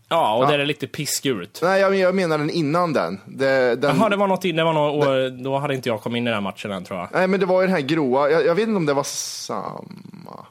Ja, 0.10 0.36
och 0.38 0.44
Ja. 0.44 0.52
där 0.52 0.60
är 0.60 0.66
lite 0.66 0.88
pissgult. 0.88 1.60
Nej, 1.64 1.82
jag, 1.82 1.96
jag 1.96 2.16
menar 2.16 2.38
den 2.38 2.50
innan 2.50 2.94
den. 2.94 3.20
Det, 3.26 3.76
den 3.76 3.98
Jaha, 3.98 4.10
det 4.10 4.16
var 4.16 4.28
något, 4.28 4.42
det 4.42 4.64
var 4.64 4.74
något 4.74 5.08
år, 5.08 5.44
då 5.44 5.58
hade 5.58 5.76
inte 5.76 5.90
jag 5.90 6.02
kommit 6.02 6.18
in 6.18 6.24
i 6.24 6.30
den 6.30 6.34
här 6.34 6.42
matchen 6.42 6.72
än 6.72 6.84
tror 6.84 7.00
jag. 7.00 7.10
Nej, 7.14 7.28
men 7.28 7.40
det 7.40 7.46
var 7.46 7.62
ju 7.62 7.68
den 7.68 7.76
här 7.76 7.82
gråa. 7.82 8.30
Jag, 8.30 8.46
jag 8.46 8.56
vet 8.56 8.68
inte 8.68 8.78
om 8.78 8.86
det 8.86 8.94
var 8.94 9.04
samma. 9.04 10.46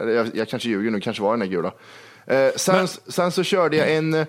Eller 0.00 0.12
jag, 0.12 0.26
jag 0.34 0.48
kanske 0.48 0.68
ljuger 0.68 0.90
nu, 0.90 1.00
kanske 1.00 1.22
var 1.22 1.30
den 1.30 1.40
där 1.40 1.46
gula. 1.46 1.72
Eh, 2.26 2.50
sen, 2.56 2.88
sen 2.88 3.32
så 3.32 3.42
körde 3.42 3.76
jag 3.76 3.94
en, 3.94 4.14
eh, 4.14 4.26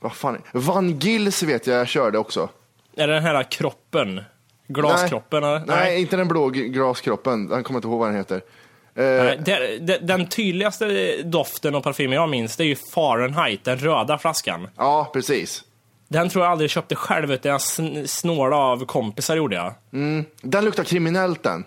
vad 0.00 0.12
fan, 0.12 0.42
Van 0.52 0.98
Gils 0.98 1.42
vet 1.42 1.66
jag 1.66 1.76
jag 1.80 1.88
körde 1.88 2.18
också. 2.18 2.48
Är 2.96 3.06
det 3.06 3.14
den 3.14 3.22
här 3.22 3.42
kroppen? 3.42 4.20
Glaskroppen? 4.68 5.42
Nej, 5.42 5.54
eller? 5.56 5.66
nej, 5.66 6.00
inte 6.00 6.16
den 6.16 6.28
blå 6.28 6.48
glaskroppen. 6.48 7.48
Jag 7.50 7.64
kommer 7.64 7.78
inte 7.78 7.88
ihåg 7.88 7.98
vad 7.98 8.08
den 8.08 8.16
heter. 8.16 8.36
Eh, 8.36 9.04
Nej, 9.24 9.40
det, 9.44 9.78
det, 9.78 9.98
den 9.98 10.26
tydligaste 10.28 11.16
doften 11.22 11.74
och 11.74 11.82
parfymen 11.84 12.16
jag 12.16 12.28
minns, 12.28 12.56
det 12.56 12.64
är 12.64 12.66
ju 12.66 12.76
Fahrenheit, 12.94 13.64
den 13.64 13.78
röda 13.78 14.18
flaskan. 14.18 14.68
Ja, 14.76 15.10
precis. 15.12 15.64
Den 16.08 16.28
tror 16.28 16.44
jag 16.44 16.52
aldrig 16.52 16.70
köpte 16.70 16.94
själv, 16.94 17.32
utan 17.32 17.52
jag 17.52 17.58
sn- 17.58 18.06
snålade 18.06 18.62
av 18.62 18.86
kompisar 18.86 19.36
gjorde 19.36 19.56
jag. 19.56 19.74
Mm. 19.92 20.24
Den 20.42 20.64
luktar 20.64 20.84
kriminellt 20.84 21.42
den. 21.42 21.64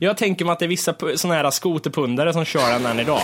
Jag 0.00 0.16
tänker 0.16 0.44
mig 0.44 0.52
att 0.52 0.58
det 0.58 0.64
är 0.64 0.68
vissa 0.68 0.94
såna 1.16 1.34
här 1.34 1.50
skoterpundare 1.50 2.32
som 2.32 2.44
kör 2.44 2.70
den 2.72 2.86
än 2.86 3.00
idag. 3.00 3.20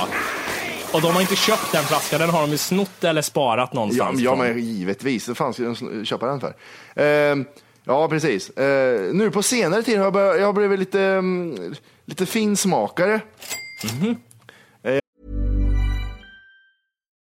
Och 0.92 1.00
de 1.02 1.12
har 1.14 1.20
inte 1.20 1.36
köpt 1.36 1.72
den 1.72 1.84
flaskan, 1.84 2.20
den 2.20 2.30
har 2.30 2.40
de 2.40 2.50
ju 2.50 2.56
snott 2.58 3.04
eller 3.04 3.22
sparat 3.22 3.68
Ja, 3.72 3.76
någonstans. 3.80 4.20
ja 4.20 4.32
ifrån. 4.34 4.38
men 4.46 4.64
givetvis. 4.64 5.30
Fanns 5.34 5.58
ju 5.60 5.66
en 5.66 5.74
sn- 5.74 6.04
köpa 6.04 6.26
den 6.26 6.40
för. 6.40 6.54
Eh, 6.96 7.36
ja, 7.84 8.08
precis. 8.08 8.50
Eh, 8.50 9.00
nu 9.14 9.30
på 9.30 9.42
senare 9.42 9.82
tid 9.82 9.96
har 9.96 10.04
jag, 10.04 10.12
börjat, 10.12 10.40
jag 10.40 10.54
blivit 10.54 10.78
lite, 10.78 11.00
mm, 11.02 11.74
lite 12.06 12.26
finsmakare. 12.26 13.20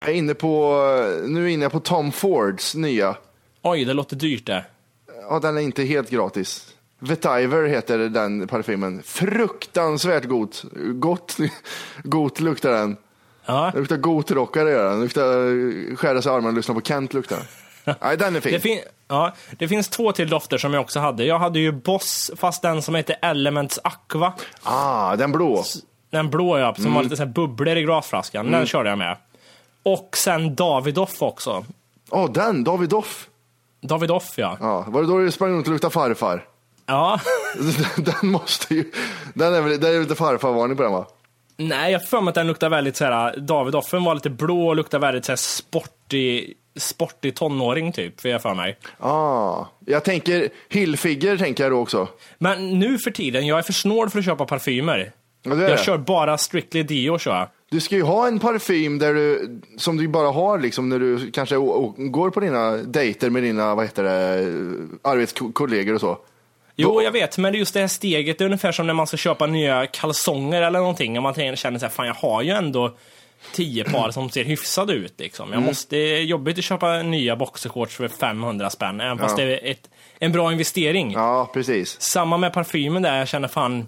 Jag 0.00 0.10
är 0.10 0.14
inne 0.14 0.34
på, 0.34 0.72
nu 1.26 1.38
är 1.40 1.42
jag 1.42 1.50
inne 1.50 1.68
på 1.70 1.80
Tom 1.80 2.12
Fords 2.12 2.74
nya. 2.74 3.16
Oj, 3.62 3.84
det 3.84 3.92
låter 3.94 4.16
dyrt 4.16 4.46
det. 4.46 4.64
Ja, 5.28 5.38
den 5.38 5.56
är 5.56 5.60
inte 5.60 5.82
helt 5.84 6.10
gratis. 6.10 6.74
Vetiver 6.98 7.68
heter 7.68 7.98
den 7.98 8.48
parfymen. 8.48 9.02
Fruktansvärt 9.04 10.24
gott. 10.24 10.64
Gott, 10.94 11.36
gott 12.02 12.40
luktar 12.40 12.70
den. 12.72 12.96
Ja. 13.46 13.70
Det 13.74 13.78
luktar 13.80 13.96
gotrockare 13.96 14.70
gör 14.70 14.84
den. 14.90 14.96
Det 14.98 15.02
luktar 15.04 15.96
skära 15.96 16.22
sig 16.22 16.32
i 16.32 16.34
armarna 16.34 16.48
och 16.48 16.54
lyssna 16.54 16.74
på 16.74 16.80
Kent 16.80 17.14
luktar 17.14 17.36
den. 17.36 17.94
Nej, 18.02 18.16
den 18.16 18.36
är 18.36 18.40
fin. 18.40 18.52
Det, 18.52 18.60
fin- 18.60 18.80
ja, 19.08 19.34
det 19.58 19.68
finns 19.68 19.88
två 19.88 20.12
till 20.12 20.28
dofter 20.28 20.58
som 20.58 20.74
jag 20.74 20.80
också 20.80 21.00
hade. 21.00 21.24
Jag 21.24 21.38
hade 21.38 21.58
ju 21.58 21.72
Boss, 21.72 22.30
fast 22.36 22.62
den 22.62 22.82
som 22.82 22.94
heter 22.94 23.16
Elements 23.22 23.78
Aqua. 23.84 24.32
Ah, 24.62 25.16
den 25.16 25.32
blå. 25.32 25.64
Den 26.10 26.30
blå 26.30 26.58
ja, 26.58 26.74
som 26.74 26.84
Mm. 26.84 26.94
var 26.94 27.02
lite 27.02 27.16
så 27.16 27.22
här 27.24 27.30
bubblor 27.32 27.76
i 27.76 27.82
glasflaskan. 27.82 28.46
Mm. 28.46 28.58
Den 28.58 28.66
körde 28.66 28.88
jag 28.88 28.98
med. 28.98 29.16
Och 29.82 30.16
sen 30.16 30.54
Davidoff 30.54 31.22
också. 31.22 31.64
Ja, 32.10 32.28
den. 32.34 32.64
Davidoff. 32.64 33.28
Davidoff 33.80 34.32
ja. 34.36 34.56
Ja, 34.60 34.84
var 34.88 35.02
det 35.02 35.08
då 35.08 35.18
du 35.18 35.30
sprang 35.30 35.50
runt 35.50 35.66
och 35.66 35.72
luktade 35.72 35.92
farfar? 35.92 36.44
Ja. 36.86 37.20
den 37.96 38.30
måste 38.30 38.74
ju... 38.74 38.92
Den 39.34 39.54
är 39.54 39.60
väl, 39.60 39.80
det 39.80 39.88
är 39.88 40.00
lite 40.00 40.14
farfarvarning 40.14 40.76
på 40.76 40.82
den 40.82 40.92
va? 40.92 41.06
Nej, 41.56 41.92
jag 41.92 42.08
för 42.08 42.20
mig 42.20 42.28
att 42.28 42.34
den 42.34 42.46
luktar 42.46 42.68
väldigt 42.68 42.96
så 42.96 43.04
här. 43.04 43.36
Davidoffen 43.36 44.04
var 44.04 44.14
lite 44.14 44.30
blå 44.30 44.68
och 44.68 44.76
luktade 44.76 45.06
väldigt 45.06 45.24
så 45.24 45.32
här 45.32 45.36
sportig, 45.36 46.56
sportig 46.76 47.34
tonåring 47.34 47.92
typ, 47.92 48.20
för 48.20 48.28
jag 48.28 48.42
för 48.42 48.54
mig. 48.54 48.78
Ah, 48.98 49.64
jag 49.86 50.04
tänker 50.04 50.48
Hillfigger 50.68 51.36
tänker 51.36 51.64
jag 51.64 51.72
då 51.72 51.78
också. 51.78 52.08
Men 52.38 52.78
nu 52.78 52.98
för 52.98 53.10
tiden, 53.10 53.46
jag 53.46 53.58
är 53.58 53.62
för 53.62 53.72
snål 53.72 54.10
för 54.10 54.18
att 54.18 54.24
köpa 54.24 54.44
parfymer. 54.44 55.12
Ja, 55.42 55.54
jag 55.54 55.80
kör 55.80 55.98
bara 55.98 56.38
Strictly 56.38 56.82
Dio 56.82 57.18
kör 57.18 57.36
jag. 57.36 57.48
Du 57.70 57.80
ska 57.80 57.94
ju 57.96 58.02
ha 58.02 58.26
en 58.26 58.38
parfym 58.38 58.98
där 58.98 59.14
du, 59.14 59.60
som 59.76 59.96
du 59.96 60.08
bara 60.08 60.30
har 60.30 60.58
liksom 60.58 60.88
när 60.88 60.98
du 60.98 61.30
kanske 61.30 61.56
går 61.96 62.30
på 62.30 62.40
dina 62.40 62.70
dejter 62.76 63.30
med 63.30 63.42
dina, 63.42 63.74
vad 63.74 63.84
heter 63.84 64.02
det, 64.02 64.38
arbetskollegor 65.02 65.94
och 65.94 66.00
så. 66.00 66.18
Jo, 66.76 67.02
jag 67.02 67.10
vet, 67.12 67.38
men 67.38 67.54
just 67.54 67.74
det 67.74 67.80
här 67.80 67.88
steget, 67.88 68.38
det 68.38 68.44
är 68.44 68.46
ungefär 68.46 68.72
som 68.72 68.86
när 68.86 68.94
man 68.94 69.06
ska 69.06 69.16
köpa 69.16 69.46
nya 69.46 69.86
kalsonger 69.86 70.62
eller 70.62 70.78
någonting. 70.78 71.16
Och 71.16 71.22
man 71.22 71.34
känner 71.34 71.78
så 71.78 71.84
här, 71.86 71.88
fan 71.92 72.06
jag 72.06 72.14
har 72.14 72.42
ju 72.42 72.50
ändå 72.50 72.96
tio 73.54 73.84
par 73.84 74.10
som 74.10 74.30
ser 74.30 74.44
hyfsade 74.44 74.92
ut 74.92 75.14
liksom. 75.20 75.48
Jag 75.48 75.56
Mm. 75.56 75.66
måste, 75.66 75.96
det 75.96 76.16
är 76.16 76.20
jobbigt 76.22 76.58
att 76.58 76.64
köpa 76.64 77.02
nya 77.02 77.36
boxershorts 77.36 77.96
för 77.96 78.08
500 78.08 78.70
spänn, 78.70 79.00
även 79.00 79.18
fast 79.18 79.38
Ja. 79.38 79.44
det 79.44 79.58
är 79.68 79.70
ett, 79.70 79.90
en 80.18 80.32
bra 80.32 80.52
investering. 80.52 81.12
Ja, 81.12 81.50
precis. 81.54 82.00
Samma 82.00 82.36
med 82.36 82.52
parfymen 82.52 83.02
där, 83.02 83.18
jag 83.18 83.28
känner 83.28 83.48
fan, 83.48 83.86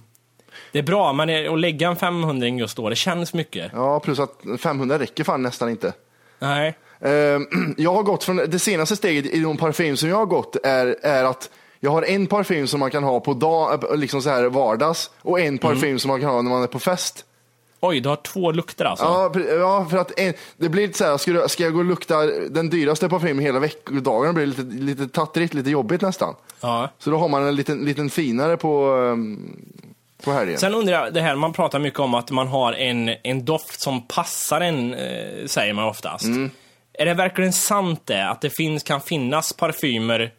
det 0.72 0.78
är 0.78 0.82
bra, 0.82 1.12
men 1.12 1.52
att 1.52 1.60
lägga 1.60 1.88
en 1.88 1.96
500 1.96 2.48
just 2.48 2.76
då, 2.76 2.88
det 2.88 2.96
känns 2.96 3.34
mycket. 3.34 3.70
Ja, 3.74 4.00
plus 4.00 4.18
att 4.18 4.40
500 4.58 4.98
räcker 4.98 5.24
fan 5.24 5.42
nästan 5.42 5.68
inte. 5.70 5.92
Nej. 6.38 6.74
Ehm, 7.00 7.46
Jag 7.78 7.94
har 7.94 8.02
gått 8.02 8.24
från, 8.24 8.36
det 8.36 8.58
senaste 8.58 8.96
steget 8.96 9.26
i 9.26 9.40
de 9.40 9.56
parfym 9.56 9.96
som 9.96 10.08
jag 10.08 10.16
har 10.16 10.26
gått 10.26 10.56
är, 10.64 10.96
är 11.02 11.24
att 11.24 11.50
jag 11.80 11.90
har 11.90 12.02
en 12.02 12.26
parfym 12.26 12.66
som 12.66 12.80
man 12.80 12.90
kan 12.90 13.04
ha 13.04 13.20
på 13.20 13.34
dag, 13.34 13.84
liksom 13.94 14.22
så 14.22 14.30
här 14.30 14.44
vardags 14.44 15.10
och 15.22 15.40
en 15.40 15.58
parfym 15.58 15.98
som 15.98 16.08
man 16.08 16.20
kan 16.20 16.30
ha 16.30 16.42
när 16.42 16.50
man 16.50 16.62
är 16.62 16.66
på 16.66 16.78
fest. 16.78 17.24
Oj, 17.80 18.00
du 18.00 18.08
har 18.08 18.16
två 18.16 18.52
lukter 18.52 18.84
alltså? 18.84 19.04
Ja 19.48 19.86
för 19.90 19.98
att 19.98 20.18
en, 20.20 20.34
det 20.56 20.68
blir 20.68 20.86
lite 20.86 20.98
så 20.98 21.04
här, 21.04 21.16
ska, 21.16 21.32
du, 21.32 21.48
ska 21.48 21.62
jag 21.62 21.72
gå 21.72 21.78
och 21.78 21.84
lukta 21.84 22.26
den 22.26 22.70
dyraste 22.70 23.08
parfymen 23.08 23.44
hela 23.44 23.58
veckodagen 23.58 24.34
blir 24.34 24.46
det 24.46 24.50
lite, 24.50 24.84
lite 24.84 25.08
tattrigt, 25.08 25.54
lite 25.54 25.70
jobbigt 25.70 26.00
nästan. 26.00 26.34
Ja. 26.60 26.88
Så 26.98 27.10
då 27.10 27.18
har 27.18 27.28
man 27.28 27.42
en 27.42 27.56
liten, 27.56 27.84
liten 27.84 28.10
finare 28.10 28.56
på, 28.56 28.94
ehm, 29.12 29.56
på 30.24 30.32
helgen. 30.32 30.58
Sen 30.58 30.74
undrar 30.74 30.92
jag, 31.04 31.14
det 31.14 31.20
här 31.20 31.34
man 31.34 31.52
pratar 31.52 31.78
mycket 31.78 32.00
om 32.00 32.14
att 32.14 32.30
man 32.30 32.48
har 32.48 32.72
en, 32.72 33.08
en 33.22 33.44
doft 33.44 33.80
som 33.80 34.06
passar 34.06 34.60
en, 34.60 34.94
eh, 34.94 35.46
säger 35.46 35.72
man 35.72 35.84
oftast. 35.84 36.24
Mm. 36.24 36.50
Är 36.92 37.06
det 37.06 37.14
verkligen 37.14 37.52
sant 37.52 38.02
det? 38.04 38.28
Att 38.28 38.40
det 38.40 38.50
finns, 38.50 38.82
kan 38.82 39.00
finnas 39.00 39.52
parfymer 39.52 40.32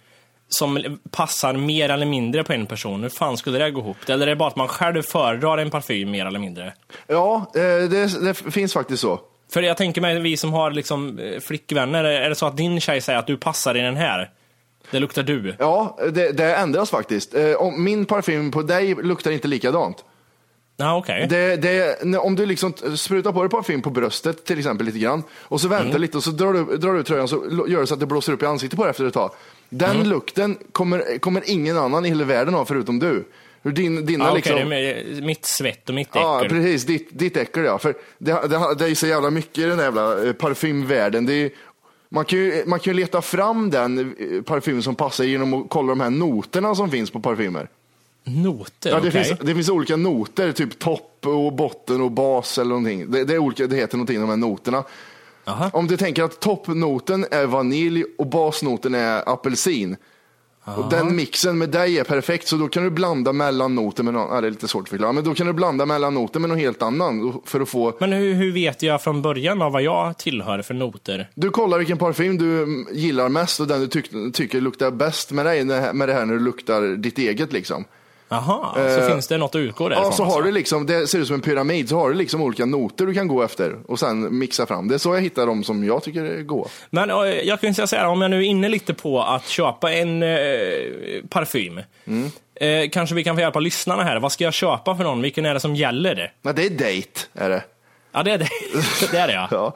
som 0.49 0.99
passar 1.11 1.53
mer 1.53 1.89
eller 1.89 2.05
mindre 2.05 2.43
på 2.43 2.53
en 2.53 2.65
person? 2.65 3.03
Hur 3.03 3.09
fan 3.09 3.37
skulle 3.37 3.59
det 3.59 3.71
gå 3.71 3.79
ihop? 3.79 3.97
Eller 4.07 4.27
är 4.27 4.29
det 4.29 4.35
bara 4.35 4.49
att 4.49 4.55
man 4.55 4.67
själv 4.67 5.01
föredrar 5.01 5.57
en 5.57 5.69
parfym 5.69 6.11
mer 6.11 6.25
eller 6.25 6.39
mindre? 6.39 6.73
Ja, 7.07 7.51
eh, 7.55 7.89
det, 7.89 8.25
det 8.25 8.33
finns 8.33 8.73
faktiskt 8.73 9.01
så. 9.01 9.19
För 9.53 9.61
jag 9.61 9.77
tänker 9.77 10.01
mig, 10.01 10.19
vi 10.19 10.37
som 10.37 10.53
har 10.53 10.71
liksom 10.71 11.19
eh, 11.19 11.39
flickvänner, 11.39 12.03
är 12.03 12.29
det 12.29 12.35
så 12.35 12.45
att 12.45 12.57
din 12.57 12.79
tjej 12.79 13.01
säger 13.01 13.19
att 13.19 13.27
du 13.27 13.37
passar 13.37 13.77
i 13.77 13.81
den 13.81 13.95
här? 13.95 14.29
Det 14.91 14.99
luktar 14.99 15.23
du. 15.23 15.55
Ja, 15.59 15.97
det, 16.11 16.31
det 16.31 16.55
ändras 16.55 16.89
faktiskt. 16.89 17.35
Eh, 17.35 17.71
min 17.77 18.05
parfym 18.05 18.51
på 18.51 18.61
dig 18.61 18.95
luktar 18.95 19.31
inte 19.31 19.47
likadant. 19.47 20.03
Ja, 20.77 20.97
okej. 20.97 21.27
Det, 21.29 21.55
det, 21.55 22.17
om 22.17 22.35
du 22.35 22.45
liksom 22.45 22.73
sprutar 22.97 23.31
på 23.31 23.41
dig 23.41 23.49
parfym 23.49 23.81
på 23.81 23.89
bröstet 23.89 24.45
till 24.45 24.57
exempel 24.59 24.85
lite 24.85 24.99
grann 24.99 25.23
och 25.31 25.61
så 25.61 25.67
väntar 25.67 25.89
Mm. 25.89 26.01
lite 26.01 26.17
och 26.17 26.23
så 26.23 26.31
drar 26.31 26.53
du, 26.53 26.77
drar 26.77 26.93
du 26.93 26.99
ut 26.99 27.07
tröjan 27.07 27.27
så 27.27 27.35
gör 27.67 27.79
det 27.81 27.87
så 27.87 27.93
att 27.93 27.99
det 27.99 28.05
blåser 28.05 28.33
upp 28.33 28.43
i 28.43 28.45
ansiktet 28.45 28.77
på 28.77 28.83
dig 28.83 28.89
efter 28.89 29.05
ett 29.05 29.13
tag. 29.13 29.31
Den 29.69 29.95
Mm. 29.95 30.07
lukten 30.09 30.57
kommer, 30.71 31.17
kommer 31.19 31.43
ingen 31.45 31.77
annan 31.77 32.05
i 32.05 32.09
hela 32.09 32.23
världen 32.23 32.53
ha 32.53 32.65
förutom 32.65 32.99
du. 32.99 33.23
Din, 33.61 34.05
dina 34.05 34.25
Ja, 34.25 34.37
okej, 34.37 34.65
liksom... 35.05 35.25
mitt 35.25 35.45
svett 35.45 35.89
och 35.89 35.95
mitt 35.95 36.07
äckel. 36.09 36.21
Ja, 36.21 36.45
precis. 36.49 36.83
Ditt, 36.85 37.09
ditt 37.11 37.37
äckel 37.37 37.63
ja. 37.63 37.77
För 37.77 37.93
det, 38.17 38.31
det, 38.31 38.75
det 38.77 38.85
är 38.91 38.95
så 38.95 39.07
jävla 39.07 39.29
mycket 39.29 39.57
i 39.57 39.61
den 39.65 39.79
jävla 39.79 40.23
eh, 40.25 40.33
parfymvärlden. 40.33 41.25
Det 41.25 41.33
är, 41.33 41.51
man, 42.13 42.25
kan 42.25 42.39
ju, 42.39 42.63
man 42.65 42.79
kan 42.79 42.93
ju 42.93 42.99
leta 42.99 43.21
fram 43.21 43.69
den 43.69 43.99
eh, 43.99 44.41
parfym 44.41 44.81
som 44.81 44.95
passar 44.95 45.23
genom 45.23 45.53
att 45.53 45.69
kolla 45.69 45.89
de 45.89 45.99
här 45.99 46.09
noterna 46.09 46.75
som 46.75 46.91
finns 46.91 47.11
på 47.11 47.19
parfymer. 47.19 47.67
Noter, 48.23 48.89
Ja, 48.89 48.99
det, 48.99 49.07
okej. 49.09 49.23
finns, 49.23 49.39
det 49.39 49.53
finns 49.55 49.69
olika 49.69 49.95
noter, 49.95 50.51
typ 50.51 50.79
topp 50.79 51.25
och 51.25 51.53
botten 51.53 52.01
och 52.01 52.11
bas 52.11 52.57
eller 52.57 52.69
någonting. 52.69 53.11
Det, 53.11 53.23
det, 53.25 53.33
är 53.33 53.37
olika, 53.37 53.67
det 53.67 53.75
heter 53.75 53.97
någonting, 53.97 54.19
de 54.19 54.29
här 54.29 54.37
noterna. 54.37 54.83
Om 55.73 55.87
du 55.87 55.97
tänker 55.97 56.23
att 56.23 56.39
toppnoten 56.39 57.25
är 57.31 57.45
vanilj 57.45 58.03
och 58.17 58.27
basnoten 58.27 58.95
är 58.95 59.29
apelsin. 59.29 59.97
Och 60.65 60.89
den 60.89 61.15
mixen 61.15 61.57
med 61.57 61.69
dig 61.69 61.99
är 61.99 62.03
perfekt, 62.03 62.47
så 62.47 62.55
då 62.55 62.67
kan 62.67 62.83
du 62.83 62.89
blanda 62.89 63.33
mellan 63.33 63.75
noter 63.75 64.03
med 64.03 64.13
någon, 64.13 64.35
ja, 64.35 64.41
det 64.41 64.47
är 64.47 64.51
lite 64.51 64.67
svårt 64.67 64.83
att 64.83 64.89
förklara, 64.89 65.11
men 65.11 65.23
då 65.23 65.33
kan 65.33 65.47
du 65.47 65.53
blanda 65.53 65.85
mellan 65.85 66.13
noter 66.13 66.39
med 66.39 66.49
någon 66.49 66.59
helt 66.59 66.81
annan 66.81 67.41
för 67.45 67.61
att 67.61 67.69
få 67.69 67.93
Men 67.99 68.13
hur, 68.13 68.33
hur 68.33 68.51
vet 68.51 68.81
jag 68.81 69.01
från 69.01 69.21
början 69.21 69.61
av 69.61 69.71
vad 69.71 69.81
jag 69.81 70.17
tillhör 70.17 70.61
för 70.61 70.73
noter? 70.73 71.29
Du 71.35 71.49
kollar 71.49 71.77
vilken 71.77 71.97
parfym 71.97 72.37
du 72.37 72.85
gillar 72.91 73.29
mest 73.29 73.59
och 73.59 73.67
den 73.67 73.81
du 73.81 73.87
tyck, 73.87 74.11
tycker 74.33 74.61
luktar 74.61 74.91
bäst 74.91 75.31
med 75.31 75.45
dig 75.45 75.65
med 75.93 76.09
det 76.09 76.13
här 76.13 76.25
när 76.25 76.33
du 76.33 76.39
luktar 76.39 76.81
ditt 76.81 77.17
eget 77.17 77.53
liksom. 77.53 77.85
Jaha, 78.33 78.73
så 78.73 78.99
Eh, 78.99 79.07
finns 79.07 79.27
det 79.27 79.37
något 79.37 79.55
att 79.55 79.59
utgå 79.59 79.89
därifrån? 79.89 80.05
Ja, 80.05 80.11
så 80.11 80.23
har 80.23 80.31
alltså. 80.31 80.45
du 80.45 80.51
liksom, 80.51 80.85
det 80.85 81.07
ser 81.07 81.19
ut 81.19 81.27
som 81.27 81.33
en 81.33 81.41
pyramid, 81.41 81.89
så 81.89 81.99
har 81.99 82.09
du 82.09 82.15
liksom 82.15 82.41
olika 82.41 82.65
noter 82.65 83.05
du 83.05 83.13
kan 83.13 83.27
gå 83.27 83.43
efter 83.43 83.75
och 83.87 83.99
sen 83.99 84.37
mixa 84.37 84.65
fram. 84.65 84.87
Det 84.87 84.93
är 84.93 84.99
så 84.99 85.15
jag 85.15 85.21
hittar 85.21 85.47
de 85.47 85.63
som 85.63 85.83
jag 85.83 86.03
tycker 86.03 86.25
är 86.25 86.41
goda. 86.41 86.69
Men 86.89 87.09
jag 87.43 87.61
kan 87.61 87.73
säga 87.73 87.87
så 87.87 87.95
här, 87.95 88.07
om 88.07 88.21
jag 88.21 88.31
nu 88.31 88.37
är 88.37 88.41
inne 88.41 88.69
lite 88.69 88.93
på 88.93 89.21
att 89.21 89.47
köpa 89.47 89.93
en 89.93 90.23
eh, 90.23 90.29
parfym. 91.29 91.79
Mm. 92.05 92.31
Eh, 92.55 92.89
kanske 92.89 93.15
vi 93.15 93.23
kan 93.23 93.35
få 93.35 93.41
hjälpa 93.41 93.59
lyssnarna 93.59 94.03
här. 94.03 94.19
Vad 94.19 94.31
ska 94.31 94.43
jag 94.43 94.53
köpa 94.53 94.95
för 94.95 95.03
någon? 95.03 95.21
Vilken 95.21 95.45
är 95.45 95.53
det 95.53 95.59
som 95.59 95.75
gäller? 95.75 96.33
Nej, 96.41 96.53
det 96.53 96.65
är 96.65 96.69
date, 96.69 97.19
är 97.33 97.49
det. 97.49 97.63
Ja, 98.11 98.23
det 98.23 98.31
är 98.31 98.37
det. 98.37 98.49
det, 99.11 99.17
är 99.17 99.27
det 99.27 99.33
ja. 99.33 99.47
Ja. 99.51 99.73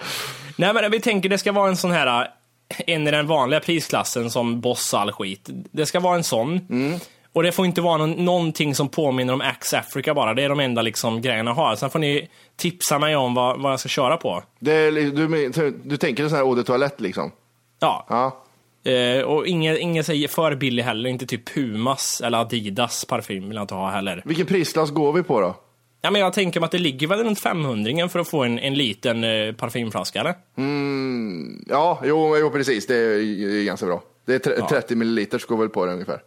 Nej, 0.56 0.74
men 0.74 0.92
vi 0.92 1.00
tänker 1.00 1.30
det 1.30 1.38
ska 1.38 1.52
vara 1.52 1.70
en 1.70 1.78
sån 1.78 1.92
här, 1.92 2.22
eh, 2.22 2.80
en 2.88 3.08
i 3.08 3.12
den 3.12 3.28
vanliga 3.28 3.60
prisklassen 3.60 4.32
som 4.32 4.62
Boss 4.62 4.94
all 4.94 5.12
skit. 5.12 5.50
Det 5.72 5.86
ska 5.86 6.00
vara 6.00 6.16
en 6.16 6.24
sån. 6.24 6.68
Mm. 6.70 7.00
Och 7.38 7.44
det 7.44 7.52
får 7.52 7.66
inte 7.66 7.82
vara 7.82 7.98
någon, 7.98 8.12
någonting 8.26 8.76
som 8.76 8.90
påminner 8.90 9.34
om 9.34 9.42
Axe 9.42 9.80
Africa 9.80 10.14
bara. 10.14 10.34
Det 10.34 10.44
är 10.44 10.50
de 10.50 10.60
enda 10.60 10.82
liksom 10.82 11.22
grejerna 11.22 11.52
jag 11.52 11.56
har. 11.56 11.76
Sen 11.76 11.90
får 11.90 12.00
ni 12.00 12.30
tipsa 12.56 13.00
mig 13.00 13.16
om 13.16 13.34
vad, 13.34 13.62
vad 13.62 13.72
jag 13.72 13.80
ska 13.80 13.90
köra 13.90 14.18
på. 14.18 14.44
det 14.60 14.72
är, 14.74 14.92
du, 14.92 15.72
du 15.84 15.98
tänker 15.98 16.24
en 16.24 16.30
sån 16.30 16.38
här 16.38 16.46
eau 16.46 16.56
de 16.56 16.64
toilette 16.64 17.04
liksom? 17.04 17.32
Ja. 17.80 18.06
Ja. 18.10 18.44
Eh, 18.92 19.22
och 19.24 19.48
ingen, 19.48 19.78
ingen 19.78 20.04
säger 20.04 20.28
för 20.28 20.56
billig 20.56 20.84
heller, 20.84 21.10
inte 21.10 21.26
typ 21.26 21.54
Pumas 21.54 22.22
eller 22.22 22.38
Adidas 22.38 23.06
parfym 23.06 23.48
vill 23.48 23.56
jag 23.56 23.64
inte 23.64 23.74
ha 23.76 23.90
heller. 23.90 24.22
Vilken 24.26 24.46
prisklass 24.46 24.92
går 24.92 25.14
vi 25.14 25.24
på 25.24 25.42
då? 25.42 25.56
Ja, 26.02 26.12
men 26.12 26.22
jag 26.22 26.34
tänker 26.34 26.60
mig 26.60 26.66
att 26.66 26.72
det 26.72 26.78
ligger 26.80 27.08
väl 27.08 27.24
runt 27.24 27.40
500 27.40 28.10
för 28.10 28.20
att 28.20 28.28
få 28.28 28.44
en, 28.44 28.60
en 28.60 28.74
liten 28.74 29.24
eh, 29.24 29.54
parfymflaska 29.54 30.20
eller? 30.20 30.34
Mm, 30.58 31.66
ja, 31.70 32.02
jo, 32.04 32.38
jo, 32.38 32.50
precis. 32.50 32.88
Det 32.88 32.96
är, 32.96 33.60
är 33.60 33.64
ganska 33.64 33.86
bra. 33.86 34.04
Det 34.26 34.36
är 34.36 34.40
tre- 34.40 34.54
Ja. 34.58 34.68
30 34.70 34.96
milliliter 34.96 35.42
går 35.48 35.58
väl 35.58 35.70
på 35.70 35.86
det 35.86 35.92
ungefär. 35.94 36.20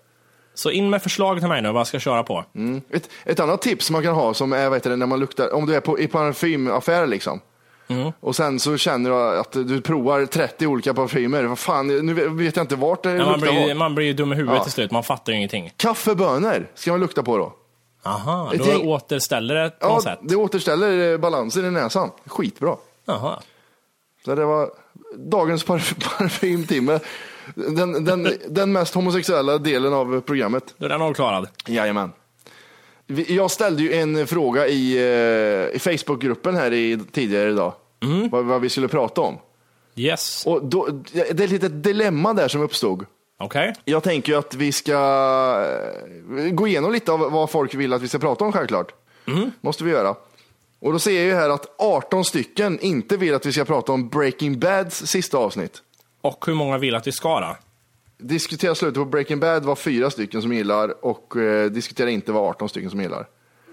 Så 0.54 0.70
in 0.70 0.90
med 0.90 1.02
förslag 1.02 1.38
till 1.38 1.48
mig 1.48 1.62
nu 1.62 1.72
vad 1.72 1.80
jag 1.80 1.86
ska 1.86 1.98
köra 1.98 2.22
på. 2.22 2.44
Mm. 2.54 2.80
Ett, 2.90 3.10
ett 3.24 3.40
annat 3.40 3.62
tips 3.62 3.90
man 3.90 4.02
kan 4.02 4.14
ha 4.14 4.34
som 4.34 4.52
är, 4.52 4.68
vad 4.68 4.76
heter 4.76 4.90
det, 4.90 4.96
när 4.96 5.06
man 5.06 5.20
luktar, 5.20 5.54
om 5.54 5.66
du 5.66 5.74
är 5.74 5.80
på, 5.80 5.98
i 5.98 6.06
parfymaffär 6.06 7.06
liksom. 7.06 7.40
Mm. 7.88 8.12
Och 8.20 8.36
sen 8.36 8.60
så 8.60 8.76
känner 8.76 9.10
du 9.10 9.16
att 9.38 9.52
du 9.52 9.80
provar 9.80 10.26
30 10.26 10.66
olika 10.66 10.94
parfymer. 10.94 11.44
Vad 11.44 11.58
fan, 11.58 11.86
nu 12.06 12.14
vet 12.28 12.56
jag 12.56 12.62
inte 12.62 12.76
vart 12.76 13.02
det 13.02 13.08
man, 13.08 13.18
luktar 13.18 13.38
blir, 13.40 13.52
ju- 13.60 13.68
vad. 13.68 13.76
man 13.76 13.94
blir 13.94 14.06
ju 14.06 14.12
dum 14.12 14.32
i 14.32 14.36
huvudet 14.36 14.58
Ja. 14.58 14.62
till 14.64 14.72
slut, 14.72 14.90
man 14.90 15.02
fattar 15.04 15.32
ju 15.32 15.36
ingenting. 15.38 15.72
Kaffebönor 15.76 16.66
ska 16.74 16.90
man 16.90 17.00
lukta 17.00 17.22
på 17.22 17.38
då. 17.38 17.52
Aha, 18.02 18.50
Ett 18.54 18.58
då 18.58 18.64
gäng- 18.64 18.86
återställer 18.88 19.54
det 19.54 19.70
på 19.80 19.88
något 19.88 20.04
Ja, 20.04 20.10
sätt. 20.12 20.18
det 20.22 20.36
återställer 20.36 21.12
eh, 21.12 21.18
balansen 21.18 21.64
i 21.64 21.70
näsan. 21.70 22.10
Skitbra. 22.26 22.76
Jaha. 23.04 23.40
Så 24.24 24.34
det 24.34 24.44
var 24.44 24.70
dagens 25.16 25.66
parf- 25.66 26.16
parfymtimme. 26.18 26.98
Den, 27.54 28.04
den, 28.04 28.28
den 28.48 28.72
mest 28.72 28.94
homosexuella 28.94 29.58
delen 29.58 29.92
av 29.92 30.20
programmet. 30.20 30.74
Då 30.78 30.84
är 30.84 30.88
den 30.88 31.02
avklarad. 31.02 31.48
Jajamän. 31.66 32.12
Jag 33.28 33.50
ställde 33.50 33.82
ju 33.82 33.92
en 33.92 34.26
fråga 34.26 34.68
i, 34.68 34.96
eh, 34.96 35.76
i 35.76 35.78
Facebookgruppen 35.78 36.56
här 36.56 36.72
i, 36.72 36.98
tidigare 37.12 37.50
idag. 37.50 37.72
Vad, 38.30 38.44
vad 38.44 38.60
vi 38.60 38.68
skulle 38.68 38.88
prata 38.88 39.20
om. 39.20 39.38
Yes. 39.96 40.46
Och 40.46 40.64
då, 40.64 40.88
det 41.12 41.40
är 41.40 41.44
ett 41.44 41.50
litet 41.50 41.82
dilemma 41.84 42.34
där 42.34 42.48
som 42.48 42.60
uppstod. 42.60 43.06
Okej. 43.38 43.74
Jag 43.84 44.02
tänker 44.02 44.36
att 44.36 44.54
vi 44.54 44.72
ska 44.72 44.92
eh, 46.38 46.50
gå 46.50 46.66
igenom 46.68 46.92
lite 46.92 47.12
av 47.12 47.18
vad 47.20 47.50
folk 47.50 47.74
vill 47.74 47.92
att 47.92 48.02
vi 48.02 48.08
ska 48.08 48.18
prata 48.18 48.44
om 48.44 48.52
självklart. 48.52 48.92
Måste 49.60 49.84
vi 49.84 49.90
göra. 49.90 50.14
Och 50.80 50.92
då 50.92 50.98
ser 50.98 51.12
jag 51.12 51.24
ju 51.24 51.34
här 51.34 51.50
att 51.50 51.66
18 51.78 52.24
stycken 52.24 52.78
inte 52.80 53.16
vill 53.16 53.34
att 53.34 53.46
vi 53.46 53.52
ska 53.52 53.64
prata 53.64 53.92
om 53.92 54.08
Breaking 54.08 54.58
Bads 54.58 55.06
sista 55.06 55.38
avsnitt. 55.38 55.82
Och 56.20 56.44
hur 56.46 56.54
många 56.54 56.78
vill 56.78 56.94
att 56.94 57.06
vi 57.06 57.12
ska 57.12 57.40
då? 57.40 57.56
Diskutera 58.18 58.74
slutet 58.74 58.94
på 58.94 59.04
Breaking 59.04 59.40
Bad 59.40 59.64
var 59.64 59.76
fyra 59.76 60.10
stycken 60.10 60.42
som 60.42 60.52
gillar 60.52 61.04
och 61.04 61.36
eh, 61.36 61.70
diskutera 61.70 62.10
inte 62.10 62.32
var 62.32 62.48
18 62.48 62.68
stycken 62.68 62.90
som 62.90 63.00
gillar. 63.00 63.26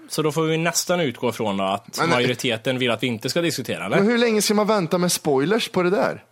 Så 0.08 0.22
då 0.22 0.32
får 0.32 0.42
vi 0.42 0.56
nästan 0.56 1.00
utgå 1.00 1.32
från 1.32 1.60
att 1.60 1.98
Men- 1.98 2.10
majoriteten 2.10 2.78
vill 2.78 2.90
att 2.90 3.02
vi 3.02 3.06
inte 3.06 3.28
ska 3.30 3.40
diskutera, 3.40 3.86
eller? 3.86 3.96
Men 3.96 4.06
hur 4.06 4.18
länge 4.18 4.42
ska 4.42 4.54
man 4.54 4.66
vänta 4.66 4.98
med 4.98 5.12
spoilers 5.12 5.68
på 5.68 5.82
det 5.82 5.90
där? 5.90 6.24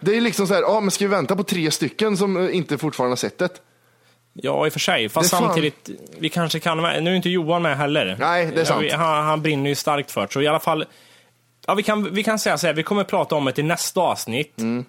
Det 0.00 0.16
är 0.16 0.20
liksom 0.20 0.46
så 0.46 0.54
här, 0.54 0.62
ja 0.62 0.80
men 0.80 0.90
ska 0.90 1.04
vi 1.04 1.08
vänta 1.10 1.36
på 1.36 1.44
tre 1.44 1.70
stycken 1.70 2.16
som 2.16 2.36
eh, 2.36 2.56
inte 2.56 2.78
fortfarande 2.78 3.10
har 3.10 3.16
sett 3.16 3.38
det? 3.38 3.48
Ja, 4.32 4.66
i 4.66 4.68
och 4.68 4.72
för 4.72 4.80
sig. 4.80 5.08
Fast 5.08 5.30
samtidigt, 5.30 5.90
vi 6.18 6.28
kanske 6.28 6.60
kan... 6.60 6.78
Nu 6.78 7.10
är 7.10 7.14
inte 7.14 7.28
Johan 7.28 7.62
med 7.62 7.76
heller. 7.76 8.16
Nej, 8.20 8.50
det 8.54 8.60
är 8.60 8.64
sant. 8.64 8.92
Han, 8.92 9.24
han 9.26 9.42
brinner 9.42 9.70
ju 9.70 9.74
starkt 9.74 10.10
för 10.10 10.20
det. 10.20 10.32
Så 10.32 10.40
i 10.40 10.46
alla 10.46 10.60
fall... 10.60 10.84
Ja, 11.66 11.74
vi, 11.74 11.82
kan, 11.82 12.14
vi 12.14 12.22
kan 12.22 12.38
säga 12.38 12.58
så 12.58 12.66
här, 12.66 12.74
vi 12.74 12.82
kommer 12.82 13.04
prata 13.04 13.34
om 13.34 13.44
det 13.44 13.58
i 13.58 13.62
nästa 13.62 14.00
avsnitt. 14.00 14.58
Mm. 14.58 14.84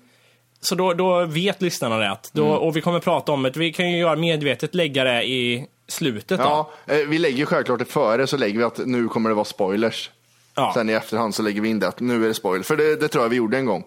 Så 0.61 0.75
då, 0.75 0.93
då 0.93 1.25
vet 1.25 1.61
lyssnarna 1.61 1.97
det. 1.97 2.17
Då, 2.31 2.47
Och 2.47 2.77
vi 2.77 2.81
kommer 2.81 2.99
prata 2.99 3.31
om 3.31 3.43
det. 3.43 3.57
Vi 3.57 3.73
kan 3.73 3.91
ju 3.91 3.97
göra 3.97 4.15
medvetet 4.15 4.75
lägga 4.75 5.03
det 5.03 5.23
i 5.23 5.67
slutet. 5.87 6.39
Ja, 6.43 6.71
eh, 6.87 6.97
vi 6.97 7.17
lägger 7.17 7.37
ju 7.37 7.45
självklart 7.45 7.79
det 7.79 7.85
före 7.85 8.27
så 8.27 8.37
lägger 8.37 8.57
vi 8.57 8.63
att 8.63 8.77
nu 8.77 9.07
kommer 9.07 9.29
det 9.29 9.35
vara 9.35 9.45
spoilers. 9.45 10.11
Ja. 10.55 10.71
Sen 10.73 10.89
i 10.89 10.93
efterhand 10.93 11.35
så 11.35 11.43
lägger 11.43 11.61
vi 11.61 11.69
in 11.69 11.79
det 11.79 11.87
att 11.87 11.99
nu 11.99 12.23
är 12.23 12.27
det 12.27 12.33
spoiler. 12.33 12.63
För 12.63 12.77
det, 12.77 12.95
det 12.95 13.07
tror 13.07 13.23
jag 13.23 13.29
vi 13.29 13.35
gjorde 13.35 13.57
en 13.57 13.65
gång. 13.65 13.83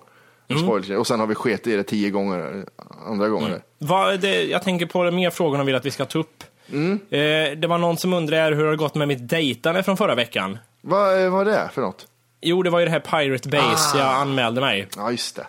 Mm. 0.49 0.63
Spoilers. 0.63 0.91
Och 0.91 1.07
sen 1.07 1.21
har 1.21 1.27
vi 1.27 1.35
sket 1.35 1.67
i 1.67 1.77
det 1.77 1.83
tio 1.83 2.11
gånger, 2.11 2.65
eh, 2.79 3.11
andra 3.11 3.29
gånger. 3.29 3.63
Vad, 3.79 4.21
det, 4.21 4.45
jag 4.45 4.63
tänker 4.63 4.87
på 4.87 5.11
mer 5.11 5.31
frågor 5.31 5.57
de 5.57 5.67
vill 5.67 5.75
att 5.75 5.87
vi 5.87 5.91
ska 5.91 6.05
ta 6.05 6.19
upp. 6.19 6.45
Mm. 6.73 7.01
Eh, 7.11 7.59
det 7.59 7.67
var 7.67 7.79
någon 7.79 7.97
som 7.97 8.13
undrade 8.13 8.57
hur 8.57 8.63
det 8.63 8.69
har 8.69 8.77
gått 8.77 8.95
med 8.95 9.09
mitt 9.09 9.29
dejtande 9.29 9.83
från 9.83 9.97
förra 9.97 10.15
veckan. 10.15 10.59
Vad 10.81 11.25
eh, 11.25 11.31
vad 11.31 11.49
är 11.49 11.53
det 11.53 11.71
för 11.75 11.83
något? 11.83 12.07
Jo, 12.41 12.63
det 12.63 12.71
var 12.71 12.79
ju 12.79 12.85
det 12.85 12.91
här 12.91 13.01
Pirate 13.01 13.49
Base. 13.49 13.97
Ah. 13.97 13.99
Jag 13.99 14.09
anmälde 14.09 14.61
mig. 14.61 14.89
Ja, 14.97 15.11
just 15.11 15.37
det. 15.37 15.47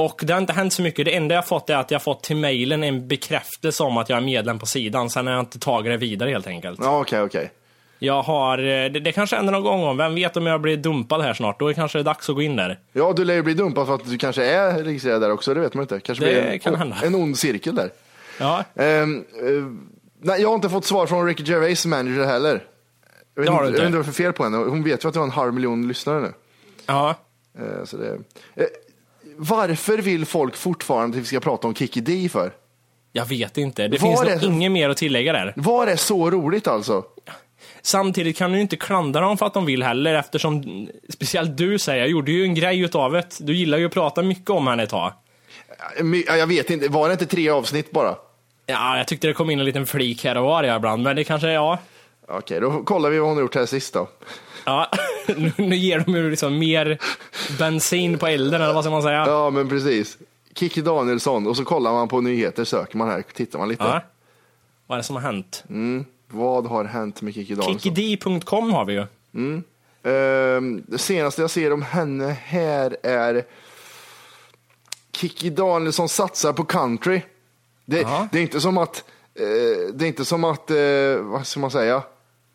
Och 0.00 0.20
det 0.24 0.32
har 0.32 0.40
inte 0.40 0.52
hänt 0.52 0.72
så 0.72 0.82
mycket. 0.82 1.04
Det 1.04 1.16
enda 1.16 1.34
jag 1.34 1.46
fått 1.46 1.70
är 1.70 1.76
att 1.76 1.90
jag 1.90 2.02
fått 2.02 2.22
till 2.22 2.36
mejlen 2.36 2.82
en 2.84 3.08
bekräftelse 3.08 3.82
om 3.82 3.96
att 3.96 4.08
jag 4.08 4.16
är 4.16 4.20
medlem 4.22 4.58
på 4.58 4.66
sidan. 4.66 5.10
Sen 5.10 5.26
har 5.26 5.34
jag 5.34 5.42
inte 5.42 5.58
tagit 5.58 5.92
det 5.92 5.96
vidare 5.96 6.30
helt 6.30 6.46
enkelt. 6.46 6.80
Ja, 6.82 7.00
okej, 7.00 7.22
okej. 7.22 7.50
Jag 7.98 8.22
har, 8.22 8.58
eh, 8.58 8.64
det, 8.64 8.88
det 9.00 9.12
kanske 9.12 9.36
händer 9.36 9.52
någon 9.52 9.62
gång 9.62 9.82
om, 9.84 9.96
vem 9.96 10.14
vet 10.14 10.36
om 10.36 10.46
jag 10.46 10.60
blir 10.60 10.76
dumpad 10.76 11.22
här 11.22 11.34
snart. 11.34 11.60
Då 11.60 11.68
är 11.68 11.72
kanske 11.74 11.98
det 11.98 12.02
dags 12.02 12.28
att 12.28 12.34
gå 12.34 12.42
in 12.42 12.56
där. 12.56 12.78
Ja, 12.92 13.12
du 13.16 13.24
lär 13.24 13.34
ju 13.34 13.42
bli 13.42 13.54
dumpad 13.54 13.86
för 13.86 13.94
att 13.94 14.04
du 14.10 14.18
kanske 14.18 14.44
är 14.44 14.84
registrerad 14.84 15.20
där 15.22 15.30
också, 15.32 15.54
det 15.54 15.60
vet 15.60 15.74
man 15.74 15.82
inte. 15.82 16.00
Kanske 16.00 16.24
Det 16.24 16.30
blir 16.30 16.42
en, 16.42 16.58
kan 16.58 16.74
hända. 16.74 16.96
en 17.04 17.14
ond 17.14 17.38
cirkel 17.38 17.74
där. 17.74 17.90
Ja, 18.38 18.64
Ehm, 18.74 19.24
eh, 19.42 19.64
nej, 20.22 20.40
jag 20.42 20.48
har 20.48 20.54
inte 20.54 20.68
fått 20.68 20.84
svar 20.84 21.06
från 21.06 21.26
Ricky 21.26 21.42
Gervais 21.44 21.86
manager 21.86 22.24
heller. 22.26 22.64
Jag 23.34 23.42
vet, 23.42 23.50
inte, 23.50 23.62
du 23.62 23.66
jag 23.66 23.72
vet 23.72 23.84
inte. 23.84 23.96
vad 23.96 24.06
för 24.06 24.12
fel 24.12 24.32
på 24.32 24.44
henne. 24.44 24.56
Hon 24.56 24.82
vet 24.84 25.04
ju 25.04 25.08
att 25.08 25.14
vi 25.14 25.18
har 25.18 25.26
en 25.26 25.32
halv 25.32 25.54
miljon 25.54 25.88
lyssnare 25.88 26.20
nu. 26.20 26.32
ja. 26.86 27.14
Eh, 27.58 27.84
så 27.84 27.96
det, 27.96 28.18
varför 29.42 29.98
vill 29.98 30.26
folk 30.26 30.56
fortfarande 30.56 31.16
att 31.16 31.22
vi 31.22 31.26
ska 31.26 31.40
prata 31.40 31.68
om 31.68 31.74
Kikki 31.74 32.00
D 32.00 32.28
för? 32.32 32.52
Jag 33.12 33.26
vet 33.26 33.58
inte. 33.58 33.88
Det 33.88 33.98
Var 34.02 34.08
finns 34.08 34.20
det- 34.40 34.46
nog 34.48 34.54
inget 34.56 34.72
mer 34.72 34.88
att 34.88 34.96
tillägga 34.96 35.32
där. 35.32 35.52
Var 35.56 35.86
är 35.86 35.96
så 35.96 36.30
roligt 36.30 36.66
alltså? 36.68 37.04
Samtidigt 37.82 38.36
kan 38.38 38.52
du 38.52 38.60
inte 38.60 38.76
klandra 38.76 39.20
dem 39.20 39.38
för 39.38 39.46
att 39.46 39.54
de 39.54 39.66
vill 39.66 39.82
heller 39.82 40.14
eftersom, 40.14 40.86
speciellt 41.08 41.56
du 41.56 41.78
säger, 41.78 42.00
jag 42.00 42.08
gjorde 42.10 42.32
ju 42.32 42.42
en 42.44 42.54
grej 42.54 42.80
utav 42.80 43.12
det. 43.12 43.26
Du 43.40 43.56
gillar 43.56 43.78
ju 43.78 43.86
att 43.86 43.92
prata 43.92 44.22
mycket 44.22 44.50
om 44.50 44.66
henne 44.66 44.82
ett 44.82 44.90
tag. 44.90 45.12
Jag 46.26 46.46
vet 46.46 46.70
inte, 46.70 46.88
var 46.88 47.08
det 47.08 47.12
inte 47.12 47.26
tre 47.26 47.48
avsnitt 47.48 47.90
bara? 47.90 48.14
Ja, 48.66 48.96
jag 48.96 49.06
tyckte 49.08 49.26
det 49.26 49.32
kom 49.34 49.50
in 49.50 49.58
en 49.58 49.64
liten 49.64 49.86
flik 49.86 50.24
här 50.24 50.36
och 50.36 50.44
var 50.44 50.76
ibland, 50.76 51.02
men 51.02 51.16
det 51.16 51.24
kanske, 51.24 51.48
ja. 51.50 51.78
Okej, 52.30 52.60
då 52.60 52.82
kollar 52.82 53.10
vi 53.10 53.18
vad 53.18 53.28
hon 53.28 53.36
har 53.36 53.42
gjort 53.42 53.54
här 53.54 53.66
sist 53.66 53.94
då. 53.94 54.08
Ja, 54.64 54.90
nu, 55.56 55.76
ger 55.76 55.98
de 55.98 56.14
ju 56.14 56.30
liksom 56.30 56.58
mer 56.58 56.98
bensin 57.58 58.18
på 58.18 58.26
elden, 58.26 58.62
eller 58.62 58.74
vad 58.74 58.84
ska 58.84 58.90
man 58.90 59.02
säga? 59.02 59.24
Ja, 59.26 59.50
men 59.50 59.68
precis. 59.68 60.18
Kikki 60.54 60.80
Danielsson 60.80 61.46
och 61.46 61.56
så 61.56 61.64
kollar 61.64 61.92
man 61.92 62.08
på 62.08 62.20
nyheter, 62.20 62.64
söker 62.64 62.96
man 62.96 63.08
här, 63.08 63.22
tittar 63.34 63.58
man 63.58 63.68
lite. 63.68 63.84
Ja. 63.84 64.00
Vad 64.86 64.96
är 64.96 65.00
det 65.00 65.06
som 65.06 65.16
har 65.16 65.22
hänt? 65.22 65.64
Vad 66.28 66.66
har 66.66 66.84
hänt 66.84 67.22
med 67.22 67.34
Kikki 67.34 67.54
Danielsson? 67.54 67.94
Kickid.com 67.94 68.72
har 68.72 68.84
vi 68.84 68.92
ju. 68.92 69.06
Mm. 69.34 69.62
Ehm, 70.02 70.82
det 70.86 70.98
senaste 70.98 71.40
jag 71.40 71.50
ser 71.50 71.72
om 71.72 71.82
henne 71.82 72.36
här 72.44 72.96
är 73.02 73.44
Kikki 75.12 75.50
Danielsson 75.50 76.08
satsar 76.08 76.52
på 76.52 76.64
country. 76.64 77.22
Det, 77.84 78.06
det 78.32 78.38
är 78.38 78.42
inte 78.42 78.60
som 78.60 78.78
att, 78.78 79.04
eh, 79.34 79.94
det 79.94 80.04
är 80.04 80.08
inte 80.08 80.24
som 80.24 80.44
att, 80.44 80.70
eh, 80.70 80.76
vad 81.16 81.46
ska 81.46 81.60
man 81.60 81.70
säga, 81.70 82.02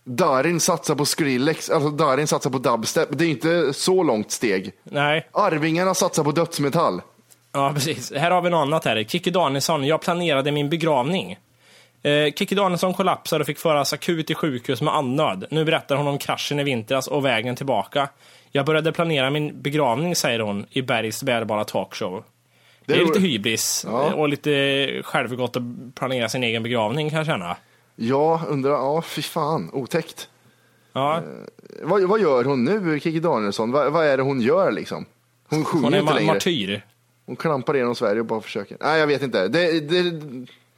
Darin 0.07 0.59
satsar 0.59 0.95
på 0.95 1.05
Skrillex, 1.05 1.69
alltså 1.69 1.89
Darin 1.89 2.27
satsar 2.27 2.49
på 2.49 2.57
dubstep. 2.57 3.09
Det 3.11 3.25
är 3.25 3.29
inte 3.29 3.73
så 3.73 4.03
långt 4.03 4.31
steg. 4.31 4.71
Nej. 4.83 5.27
Arvingarna 5.31 5.93
satsar 5.93 6.23
på 6.23 6.31
dödsmetall. 6.31 7.01
Ja, 7.51 7.71
precis. 7.73 8.13
Här 8.15 8.31
har 8.31 8.41
vi 8.41 8.49
något 8.49 8.57
annat 8.67 8.85
här. 8.85 9.03
Kikki 9.03 9.29
Danielsson, 9.31 9.83
jag 9.87 10.01
planerade 10.01 10.51
min 10.51 10.69
begravning. 10.69 11.37
Eh, 12.03 12.33
Kikki 12.35 12.55
Danielsson 12.55 12.93
kollapsade 12.93 13.41
och 13.41 13.45
fick 13.47 13.59
föras 13.59 13.93
akut 13.93 14.27
till 14.27 14.35
sjukhus 14.35 14.81
med 14.81 14.95
andnöd. 14.95 15.45
Nu 15.51 15.65
berättar 15.65 15.95
hon 15.95 16.07
om 16.07 16.17
kraschen 16.17 16.59
i 16.59 16.63
vintras 16.63 17.07
och 17.07 17.25
vägen 17.25 17.55
tillbaka. 17.55 18.09
Jag 18.51 18.65
började 18.65 18.91
planera 18.91 19.29
min 19.29 19.61
begravning, 19.61 20.15
säger 20.15 20.39
hon, 20.39 20.65
i 20.69 20.81
Bergs 20.81 21.23
bärbara 21.23 21.63
talkshow. 21.63 22.23
Det 22.85 22.93
är, 22.93 22.97
Det 22.97 23.03
är 23.03 23.07
lite 23.07 23.19
hybris 23.19 23.85
Ja. 23.89 24.13
och 24.13 24.29
lite 24.29 25.01
självgott 25.03 25.55
att 25.55 25.63
planera 25.95 26.29
sin 26.29 26.43
egen 26.43 26.63
begravning 26.63 27.09
kan 27.09 27.17
jag 27.17 27.25
känna. 27.25 27.57
Ja, 27.95 28.41
undrar, 28.49 28.71
ja 28.71 29.01
fy 29.01 29.21
fan, 29.21 29.69
otäckt. 29.73 30.29
Ja. 30.93 31.17
Eh, 31.17 31.23
vad, 31.83 32.01
vad 32.03 32.19
gör 32.21 32.43
hon 32.43 32.63
nu, 32.63 32.99
Kikki 32.99 33.19
Danielsson? 33.19 33.71
Vad, 33.71 33.91
vad 33.91 34.05
är 34.05 34.17
det 34.17 34.23
hon 34.23 34.41
gör 34.41 34.71
liksom? 34.71 35.05
Hon 35.49 35.65
sjunger 35.65 35.83
Hon 35.83 35.93
är 35.93 35.99
inte 35.99 36.13
ma- 36.13 36.15
längre. 36.15 36.33
martyr. 36.33 36.81
Hon 37.25 37.35
klampar 37.35 37.75
igenom 37.75 37.95
Sverige 37.95 38.19
och 38.19 38.25
bara 38.25 38.41
försöker. 38.41 38.77
Nej, 38.79 38.99
jag 38.99 39.07
vet 39.07 39.21
inte. 39.21 39.47
Det, 39.47 39.79
det, 39.79 40.01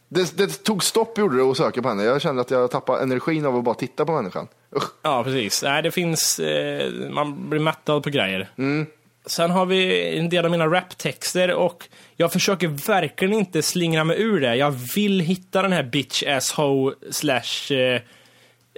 det, 0.10 0.38
det 0.38 0.64
tog 0.64 0.84
stopp 0.84 1.18
gjorde 1.18 1.38
det 1.38 1.44
att 1.44 1.58
söka 1.58 1.82
på 1.82 1.90
henne. 1.90 2.04
Jag 2.04 2.22
kände 2.22 2.42
att 2.42 2.52
jag 2.52 2.72
tappade 2.72 3.04
energin 3.04 3.46
av 3.46 3.56
att 3.56 3.64
bara 3.64 3.76
titta 3.76 4.06
på 4.06 4.12
människan. 4.12 4.48
Usch. 4.76 4.84
Ja, 5.02 5.24
precis. 5.24 5.64
Nej, 5.64 5.82
det 5.84 5.92
finns... 5.92 6.40
Eh, 6.40 6.92
man 7.12 7.50
blir 7.50 7.60
mättad 7.60 8.04
på 8.04 8.10
grejer. 8.10 8.50
Mm. 8.58 8.86
Sen 9.30 9.52
har 9.52 9.66
vi 9.66 10.18
en 10.18 10.30
del 10.30 10.46
av 10.46 10.52
mina 10.52 10.68
raptexter 10.68 11.54
och 11.54 11.88
jag 12.16 12.34
försöker 12.34 12.68
verkligen 12.68 13.34
inte 13.34 13.62
slingra 13.62 14.04
mig 14.04 14.22
ur 14.22 14.40
det. 14.42 14.56
Jag 14.56 14.72
vill 14.72 15.20
hitta 15.20 15.62
den 15.62 15.72
här 15.74 15.84
bitch 15.84 16.24
ass 16.24 16.52
hoe 16.54 16.94
slash 17.12 17.72
eh, 17.76 18.02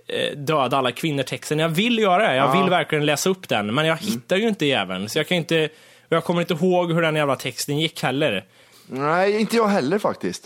eh, 0.07 0.37
döda 0.37 0.77
alla 0.77 0.91
kvinnor-texten. 0.91 1.59
Jag 1.59 1.69
vill 1.69 1.99
göra 1.99 2.27
det. 2.27 2.35
Jag 2.35 2.55
Ja. 2.55 2.61
vill 2.61 2.69
verkligen 2.69 3.05
läsa 3.05 3.29
upp 3.29 3.49
den, 3.49 3.73
men 3.73 3.85
jag 3.85 3.97
hittar 3.97 4.35
ju 4.37 4.47
inte 4.47 4.65
jäveln. 4.65 5.09
Så 5.09 5.19
jag 5.19 5.27
kan 5.27 5.37
inte... 5.37 5.69
Jag 6.11 6.23
kommer 6.23 6.41
inte 6.41 6.53
ihåg 6.53 6.93
hur 6.93 7.01
den 7.01 7.15
jävla 7.15 7.35
texten 7.35 7.79
gick 7.79 8.03
heller. 8.03 8.45
Nej, 8.87 9.39
inte 9.41 9.55
jag 9.55 9.67
heller 9.67 9.99
faktiskt. 9.99 10.43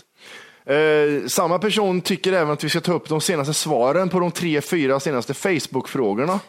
Eh, 0.66 1.26
samma 1.26 1.58
person 1.58 2.00
tycker 2.00 2.32
även 2.32 2.50
att 2.50 2.64
vi 2.64 2.68
ska 2.68 2.80
ta 2.80 2.92
upp 2.92 3.08
de 3.08 3.20
senaste 3.20 3.54
svaren 3.54 4.08
på 4.08 4.20
de 4.20 4.30
tre, 4.32 4.60
fyra 4.60 5.00
senaste 5.00 5.34
Facebook-frågorna. 5.34 6.40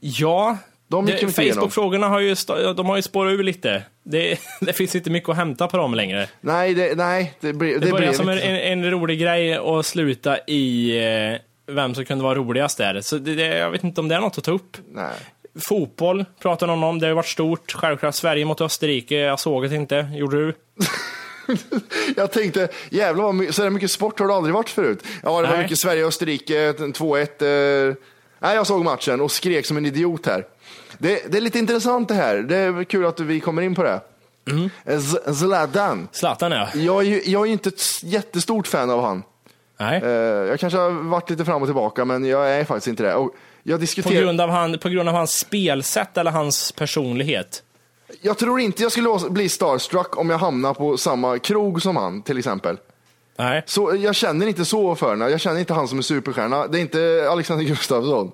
Ja, 0.00 0.56
De. 0.88 1.06
Facebook-frågorna 1.06 2.08
har 2.08 2.20
ju, 2.20 2.34
de 2.76 2.86
har 2.86 2.96
ju 2.96 3.02
spårat 3.02 3.32
ur 3.32 3.42
lite. 3.42 3.82
Det, 4.02 4.38
det 4.60 4.72
finns 4.72 4.94
inte 4.94 5.10
mycket 5.10 5.28
att 5.28 5.36
hämta 5.36 5.68
på 5.68 5.76
dem 5.76 5.94
längre. 5.94 6.28
Nej, 6.40 6.74
det, 6.74 6.96
nej, 6.96 7.34
det, 7.40 7.52
blir, 7.52 7.74
Det, 7.74 7.86
det, 7.86 7.92
börjar 7.92 7.98
blev 7.98 8.12
som 8.12 8.28
en, 8.28 8.38
en, 8.38 8.90
rolig 8.90 9.20
grej 9.20 9.58
och 9.58 9.86
sluta 9.86 10.38
i 10.46 10.96
eh, 10.98 11.74
vem 11.74 11.94
som 11.94 12.04
kunde 12.04 12.24
vara 12.24 12.34
roligast 12.34 12.78
där. 12.78 13.00
Så 13.00 13.18
det, 13.18 13.32
jag 13.32 13.70
vet 13.70 13.84
inte 13.84 14.00
om 14.00 14.08
det 14.08 14.14
är 14.14 14.20
något 14.20 14.38
att 14.38 14.44
ta 14.44 14.50
upp. 14.50 14.76
Nej. 14.92 15.14
Fotboll 15.68 16.24
pratar 16.42 16.66
någon 16.66 16.84
om, 16.84 16.98
det 16.98 17.06
har 17.06 17.10
ju 17.10 17.14
varit 17.14 17.26
stort. 17.26 17.72
Självklart 17.72 18.14
Sverige 18.14 18.44
mot 18.44 18.60
Österrike, 18.60 19.14
jag 19.14 19.40
såg 19.40 19.70
det 19.70 19.76
inte. 19.76 20.08
Gjorde 20.14 20.36
du? 20.36 20.54
Jag 22.16 22.32
tänkte, 22.32 22.68
jävlar 22.90 23.24
vad 23.24 23.54
så 23.54 23.70
mycket 23.70 23.90
sport 23.90 24.18
har 24.18 24.28
det 24.28 24.34
aldrig 24.34 24.54
varit 24.54 24.70
förut. 24.70 25.04
Ja, 25.22 25.40
det 25.40 25.46
var 25.46 25.54
Nej. 25.54 25.62
mycket 25.62 25.78
Sverige-Österrike, 25.78 26.72
2-1. 26.72 27.88
Eh, 27.88 27.94
nej, 28.38 28.54
jag 28.56 28.66
såg 28.66 28.84
matchen 28.84 29.20
och 29.20 29.30
skrek 29.30 29.66
som 29.66 29.76
en 29.76 29.86
idiot 29.86 30.26
här. 30.26 30.46
Det, 30.98 31.32
det 31.32 31.38
är 31.38 31.42
lite 31.42 31.58
intressant 31.58 32.08
det 32.08 32.14
här. 32.14 32.36
Det 32.36 32.56
är 32.56 32.84
kul 32.84 33.06
att 33.06 33.20
vi 33.20 33.40
kommer 33.40 33.62
in 33.62 33.74
på 33.74 33.82
det. 33.82 34.00
Eh, 34.84 35.00
Z- 35.00 35.34
Zlatan. 35.34 36.08
Zlatan 36.12 36.52
ja. 36.52 36.68
Jag 36.74 36.98
är 36.98 37.06
ju 37.06 37.22
jag 37.24 37.42
är 37.42 37.46
ju 37.46 37.52
inte 37.52 37.68
ett 37.68 38.02
jättestort 38.02 38.66
fan 38.66 38.90
av 38.90 39.02
han. 39.02 39.22
Nej. 39.80 40.00
Eh, 40.02 40.10
jag 40.10 40.60
kanske 40.60 40.78
har 40.78 40.90
varit 40.90 41.30
lite 41.30 41.44
fram 41.44 41.62
och 41.62 41.68
tillbaka, 41.68 42.04
men 42.04 42.24
jag 42.24 42.50
är 42.50 42.64
faktiskt 42.64 42.86
inte 42.88 43.02
det. 43.02 43.14
Och 43.14 43.34
jag 43.62 43.76
På 43.76 43.80
diskuterar... 43.80 44.20
grund, 44.22 44.40
av 44.40 44.50
han, 44.50 44.78
på 44.78 44.88
grund 44.88 45.08
av 45.08 45.14
hans 45.14 45.38
spelsätt 45.38 46.16
eller 46.16 46.30
hans 46.30 46.72
personlighet? 46.72 47.62
Jag 48.20 48.38
tror 48.38 48.60
inte 48.60 48.82
jag 48.82 48.92
skulle 48.92 49.30
bli 49.30 49.48
starstruck 49.48 50.18
om 50.18 50.30
jag 50.30 50.38
hamnar 50.38 50.74
på 50.74 50.96
samma 50.96 51.38
krog 51.38 51.82
som 51.82 51.96
han, 51.96 52.22
till 52.22 52.38
exempel. 52.38 52.76
Nej. 53.38 53.62
Så 53.66 53.96
jag 53.96 54.14
känner 54.14 54.46
inte 54.46 54.64
så 54.64 54.94
för 54.94 55.06
honom. 55.06 55.30
Jag 55.30 55.40
känner 55.40 55.60
inte 55.60 55.74
han 55.74 55.88
som 55.88 55.98
en 55.98 56.02
superstjärna. 56.02 56.66
Det 56.66 56.78
är 56.78 56.80
inte 56.80 57.28
Alexander 57.30 57.64
Gustafsson. 57.64 58.32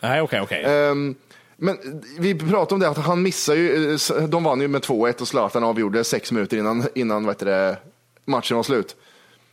Nej, 0.00 0.20
okej, 0.20 0.40
okej. 0.40 0.64
Ehm, 0.64 1.14
men 1.56 1.78
vi 2.18 2.34
pratade 2.34 2.74
om 2.74 2.80
det 2.80 2.88
att 2.88 2.98
han 2.98 3.22
missar 3.22 3.54
ju, 3.54 3.92
eh, 3.92 4.22
de 4.28 4.44
vann 4.44 4.60
ju 4.60 4.68
med 4.68 4.82
2-1 4.82 5.20
och 5.20 5.28
Zlatan 5.28 5.64
avgjorde 5.64 6.04
sex 6.04 6.32
minuter 6.32 6.56
innan, 6.56 6.84
innan 6.94 7.26
vad 7.26 7.38
det, 7.38 7.76
matchen 8.24 8.56
var 8.56 8.64
slut. 8.64 8.96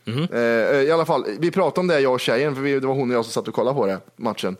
Mhm. 0.04 0.28
Eh, 0.32 0.40
I 0.82 0.90
alla 0.90 1.04
fall, 1.04 1.24
vi 1.38 1.50
pratade 1.50 1.80
om 1.80 1.86
det 1.86 2.00
jag 2.00 2.12
och 2.12 2.20
tjejen, 2.20 2.54
för 2.54 2.62
vi, 2.62 2.80
det 2.80 2.86
var 2.86 2.94
hon 2.94 3.10
och 3.10 3.16
jag 3.16 3.24
som 3.24 3.32
satt 3.32 3.48
och 3.48 3.54
kollade 3.54 3.76
på 3.76 3.86
det, 3.86 4.00
matchen. 4.16 4.56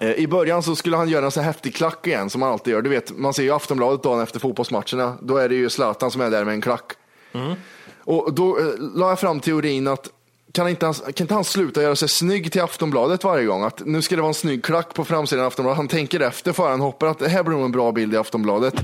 Eh, 0.00 0.12
I 0.12 0.26
början 0.26 0.62
så 0.62 0.76
skulle 0.76 0.96
han 0.96 1.08
göra 1.08 1.24
en 1.24 1.30
så 1.30 1.40
häftig 1.40 1.74
klack 1.74 2.06
igen 2.06 2.30
som 2.30 2.42
han 2.42 2.52
alltid 2.52 2.72
gör. 2.72 2.82
Du 2.82 2.90
vet, 2.90 3.18
man 3.18 3.34
ser 3.34 3.42
ju 3.42 3.50
Aftonbladet 3.50 4.02
dagen 4.02 4.20
efter 4.20 4.40
fotbollsmatcherna. 4.40 5.16
Då 5.22 5.36
är 5.36 5.48
det 5.48 5.54
ju 5.54 5.70
Zlatan 5.70 6.10
som 6.10 6.20
är 6.20 6.30
där 6.30 6.44
med 6.44 6.54
en 6.54 6.60
klack. 6.60 6.92
Och 8.10 8.34
då 8.34 8.58
eh, 8.58 8.64
la 8.94 9.08
jag 9.08 9.20
fram 9.20 9.40
teorin 9.40 9.88
att 9.88 10.08
kan 10.52 10.68
inte, 10.68 10.86
han, 10.86 10.94
kan 10.94 11.24
inte 11.24 11.34
han 11.34 11.44
sluta 11.44 11.82
göra 11.82 11.96
sig 11.96 12.08
snygg 12.08 12.52
till 12.52 12.62
Aftonbladet 12.62 13.24
varje 13.24 13.46
gång? 13.46 13.62
Att 13.62 13.86
nu 13.86 14.02
ska 14.02 14.16
det 14.16 14.22
vara 14.22 14.28
en 14.28 14.34
snygg 14.34 14.64
klack 14.64 14.94
på 14.94 15.04
framsidan 15.04 15.44
av 15.44 15.46
Aftonbladet. 15.46 15.76
Han 15.76 15.88
tänker 15.88 16.20
efter 16.20 16.52
före 16.52 16.70
han 16.70 16.80
hoppar 16.80 17.06
att 17.06 17.18
det 17.18 17.28
här 17.28 17.42
blir 17.42 17.56
nog 17.56 17.64
en 17.64 17.72
bra 17.72 17.92
bild 17.92 18.14
i 18.14 18.16
Aftonbladet. 18.16 18.74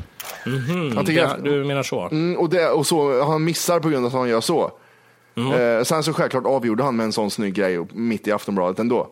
Han 0.94 1.04
tänker 1.04 1.12
det, 1.12 1.22
efter. 1.22 1.42
du 1.42 1.64
menar 1.64 1.82
så? 1.82 2.08
Mm, 2.08 2.36
och, 2.36 2.50
det, 2.50 2.68
och 2.68 2.86
så, 2.86 3.24
han 3.24 3.44
missar 3.44 3.80
på 3.80 3.88
grund 3.88 4.06
av 4.06 4.06
att 4.06 4.18
han 4.18 4.28
gör 4.28 4.40
så. 4.40 4.70
Eh, 5.36 5.82
sen 5.82 6.02
så 6.02 6.12
självklart 6.12 6.46
avgjorde 6.46 6.82
han 6.82 6.96
med 6.96 7.04
en 7.04 7.12
sån 7.12 7.30
snygg 7.30 7.54
grej 7.54 7.86
mitt 7.92 8.26
i 8.26 8.32
Aftonbladet 8.32 8.78
ändå. 8.78 9.08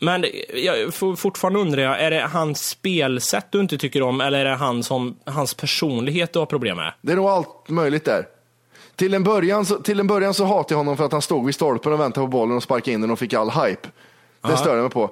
Men 0.00 0.24
jag 0.54 0.94
fortfarande 1.18 1.60
undrar 1.60 1.82
jag, 1.82 2.00
är 2.00 2.10
det 2.10 2.28
hans 2.32 2.68
spelsätt 2.68 3.46
du 3.50 3.60
inte 3.60 3.78
tycker 3.78 4.02
om 4.02 4.20
eller 4.20 4.38
är 4.38 4.44
det 4.44 4.56
han 4.56 4.82
som, 4.82 5.16
hans 5.24 5.54
personlighet 5.54 6.32
du 6.32 6.38
har 6.38 6.46
problem 6.46 6.76
med? 6.76 6.92
Det 7.02 7.12
är 7.12 7.16
nog 7.16 7.26
allt 7.26 7.68
möjligt 7.68 8.04
där. 8.04 8.35
Till 8.96 9.14
en, 9.14 9.24
början 9.24 9.66
så, 9.66 9.78
till 9.78 10.00
en 10.00 10.06
början 10.06 10.34
så 10.34 10.44
hatade 10.44 10.72
jag 10.74 10.78
honom 10.78 10.96
för 10.96 11.04
att 11.04 11.12
han 11.12 11.22
stod 11.22 11.46
vid 11.46 11.54
stolpen 11.54 11.92
och 11.92 12.00
väntade 12.00 12.24
på 12.26 12.30
bollen 12.30 12.56
och 12.56 12.62
sparkade 12.62 12.90
in 12.92 13.00
den 13.00 13.10
och 13.10 13.18
fick 13.18 13.34
all 13.34 13.50
hype. 13.50 13.88
Det 14.40 14.50
Ja. 14.50 14.56
störde 14.56 14.76
jag 14.76 14.82
mig 14.82 14.90
på. 14.90 15.10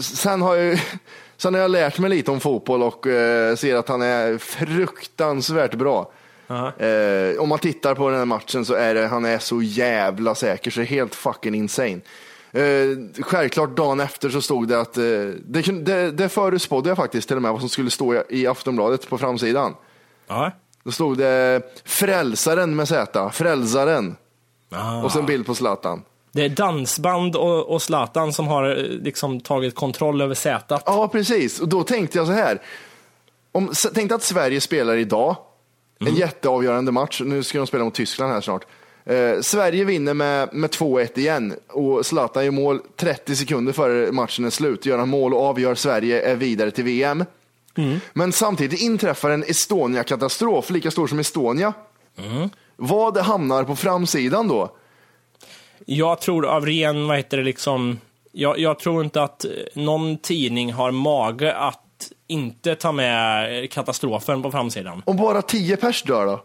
Sen 0.00 0.42
har, 0.42 0.56
jag, 0.56 0.78
sen 1.36 1.54
har 1.54 1.60
jag 1.60 1.70
lärt 1.70 1.98
mig 1.98 2.10
lite 2.10 2.30
om 2.30 2.40
fotboll 2.40 2.82
och 2.82 3.06
eh, 3.06 3.54
ser 3.56 3.76
att 3.76 3.88
han 3.88 4.02
är 4.02 4.38
fruktansvärt 4.38 5.74
bra. 5.74 6.10
Eh, 6.78 7.40
om 7.40 7.48
man 7.48 7.58
tittar 7.58 7.94
på 7.94 8.08
den 8.10 8.18
här 8.18 8.24
matchen 8.24 8.64
så 8.64 8.74
är 8.74 8.94
det, 8.94 9.06
han 9.06 9.24
är 9.24 9.38
så 9.38 9.62
jävla 9.62 10.34
säker 10.34 10.70
så 10.70 10.80
det 10.80 10.84
är 10.84 10.88
helt 10.88 11.14
fucking 11.14 11.54
insane. 11.54 12.00
Eh, 12.52 12.62
självklart 13.22 13.76
dagen 13.76 14.00
efter 14.00 14.30
så 14.30 14.40
stod 14.40 14.68
det 14.68 14.80
att, 14.80 14.96
eh, 14.96 15.02
det, 15.46 15.62
det, 15.84 16.10
det 16.10 16.28
förutspådde 16.28 16.88
jag 16.90 16.96
faktiskt 16.96 17.28
till 17.28 17.36
och 17.36 17.42
med 17.42 17.52
vad 17.52 17.60
som 17.60 17.68
skulle 17.68 17.90
stå 17.90 18.22
i- 18.28 18.46
Aftonbladet 18.46 19.08
på 19.08 19.18
framsidan. 19.18 19.74
Ja. 20.28 20.50
Då 20.86 20.92
stod 20.92 21.18
det 21.18 21.62
Frälsaren 21.84 22.76
med 22.76 22.88
Z, 22.88 23.30
Frälsaren. 23.32 24.16
Ah. 24.70 25.02
Och 25.02 25.12
så 25.12 25.18
en 25.18 25.26
bild 25.26 25.46
på 25.46 25.54
Zlatan. 25.54 26.02
Det 26.32 26.44
är 26.44 26.48
dansband 26.48 27.36
och, 27.36 27.68
och 27.68 27.82
Zlatan 27.82 28.32
som 28.32 28.48
har 28.48 28.68
eh, 28.68 28.82
liksom 28.82 29.40
tagit 29.40 29.74
kontroll 29.74 30.20
över 30.20 30.34
sätet. 30.34 30.82
Ja, 30.86 31.08
precis. 31.08 31.60
Och 31.60 31.68
då 31.68 31.82
tänkte 31.82 32.18
jag 32.18 32.26
så 32.26 32.32
här. 32.32 32.62
Om, 33.52 33.72
tänk 33.94 34.12
att 34.12 34.22
Sverige 34.22 34.60
spelar 34.60 34.96
idag. 34.96 35.36
En 36.00 36.14
jätteavgörande 36.14 36.92
match. 36.92 37.22
Nu 37.24 37.42
ska 37.42 37.58
de 37.58 37.66
spela 37.66 37.84
mot 37.84 37.94
Tyskland 37.94 38.32
här 38.32 38.40
snart. 38.40 38.66
Eh, 39.04 39.40
Sverige 39.40 39.84
vinner 39.84 40.14
med, 40.14 40.54
med 40.54 40.70
2-1 40.70 41.18
igen 41.18 41.54
och 41.68 42.06
Zlatan 42.06 42.44
gör 42.44 42.52
mål 42.52 42.80
30 42.96 43.36
sekunder 43.36 43.72
före 43.72 44.12
matchen 44.12 44.44
är 44.44 44.50
slut. 44.50 44.86
Gör 44.86 44.98
han 44.98 45.08
mål 45.08 45.34
och 45.34 45.42
avgör 45.42 45.74
Sverige 45.74 46.22
är 46.22 46.36
vidare 46.36 46.70
till 46.70 46.84
VM. 46.84 47.24
Men 48.12 48.32
samtidigt 48.32 48.80
inträffar 48.80 49.30
en 49.30 49.44
Estonia-katastrof 49.44 50.70
lika 50.70 50.90
stor 50.90 51.06
som 51.06 51.18
Estonia. 51.18 51.72
Vad 52.76 53.18
hamnar 53.18 53.64
på 53.64 53.76
framsidan 53.76 54.48
då? 54.48 54.76
Jag 55.86 56.20
tror 56.20 56.46
av 56.46 56.66
ren, 56.66 57.06
vad 57.06 57.16
heter 57.16 57.36
det 57.36 57.42
liksom, 57.42 58.00
jag, 58.32 58.58
jag 58.58 58.78
tror 58.78 59.04
inte 59.04 59.22
att 59.22 59.44
eh, 59.44 59.50
någon 59.74 60.18
tidning 60.18 60.72
har 60.72 60.90
mage 60.90 61.56
att 61.56 61.82
inte 62.26 62.74
ta 62.74 62.92
med 62.92 63.70
katastrofen 63.70 64.42
på 64.42 64.50
framsidan. 64.50 65.02
Om 65.06 65.16
bara 65.16 65.42
10 65.42 65.76
pers 65.76 66.02
dör 66.02 66.26
då? 66.26 66.40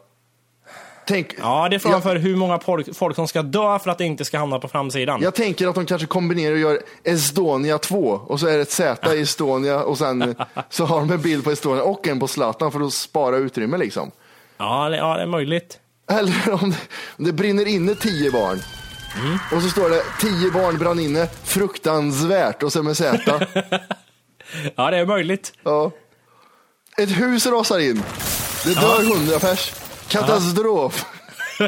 Tänk, 1.07 1.27
Ja, 1.39 1.67
det 1.69 1.75
är 1.75 1.79
frågan 1.79 2.01
för 2.01 2.15
hur 2.15 2.35
många 2.35 2.59
folk, 2.59 2.95
folk 2.95 3.15
som 3.15 3.27
ska 3.27 3.41
dö 3.41 3.79
för 3.79 3.91
att 3.91 3.97
det 3.97 4.05
inte 4.05 4.25
ska 4.25 4.37
hamna 4.37 4.59
på 4.59 4.67
framsidan. 4.67 5.21
Jag 5.21 5.35
tänker 5.35 5.67
att 5.67 5.75
de 5.75 5.85
kanske 5.85 6.07
kombinerar 6.07 6.53
och 6.53 6.59
gör 6.59 6.81
Estonia 7.03 7.77
2 7.77 7.97
och 8.27 8.39
så 8.39 8.47
är 8.47 8.55
det 8.55 8.61
ett 8.61 8.71
Z 8.71 9.15
i 9.15 9.21
Estonia 9.21 9.83
och 9.83 9.97
sen 9.97 10.35
så 10.69 10.85
har 10.85 10.99
de 10.99 11.11
en 11.11 11.21
bild 11.21 11.43
på 11.43 11.51
Estonia 11.51 11.83
och 11.83 12.07
en 12.07 12.19
på 12.19 12.27
Zlatan 12.27 12.71
för 12.71 12.79
att 12.79 12.93
spara 12.93 13.37
utrymme 13.37 13.77
liksom. 13.77 14.11
Ja, 14.57 14.89
det, 14.89 14.97
ja, 14.97 15.15
det 15.15 15.21
är 15.21 15.27
möjligt. 15.27 15.79
Eller 16.11 16.63
om 16.63 16.69
det, 16.71 16.77
om 17.17 17.25
det 17.25 17.33
brinner 17.33 17.67
inne 17.67 17.95
10 17.95 18.31
barn 18.31 18.59
Och 19.55 19.61
så 19.61 19.69
står 19.69 19.89
det 19.89 20.03
tio 20.19 20.51
barn 20.51 20.77
brann 20.77 20.99
inne, 20.99 21.27
fruktansvärt 21.43 22.63
och 22.63 22.71
så 22.73 22.83
med 22.83 22.97
Z. 22.97 23.47
Ja, 24.75 24.91
det 24.91 24.97
är 24.97 25.05
möjligt. 25.05 25.53
Ja. 25.63 25.91
Ett 26.97 27.09
hus 27.09 27.45
rasar 27.45 27.79
in. 27.79 28.03
Det 28.65 28.73
dör 28.73 29.15
hundra 29.15 29.39
pers. 29.39 29.73
Katastrof. 30.11 31.05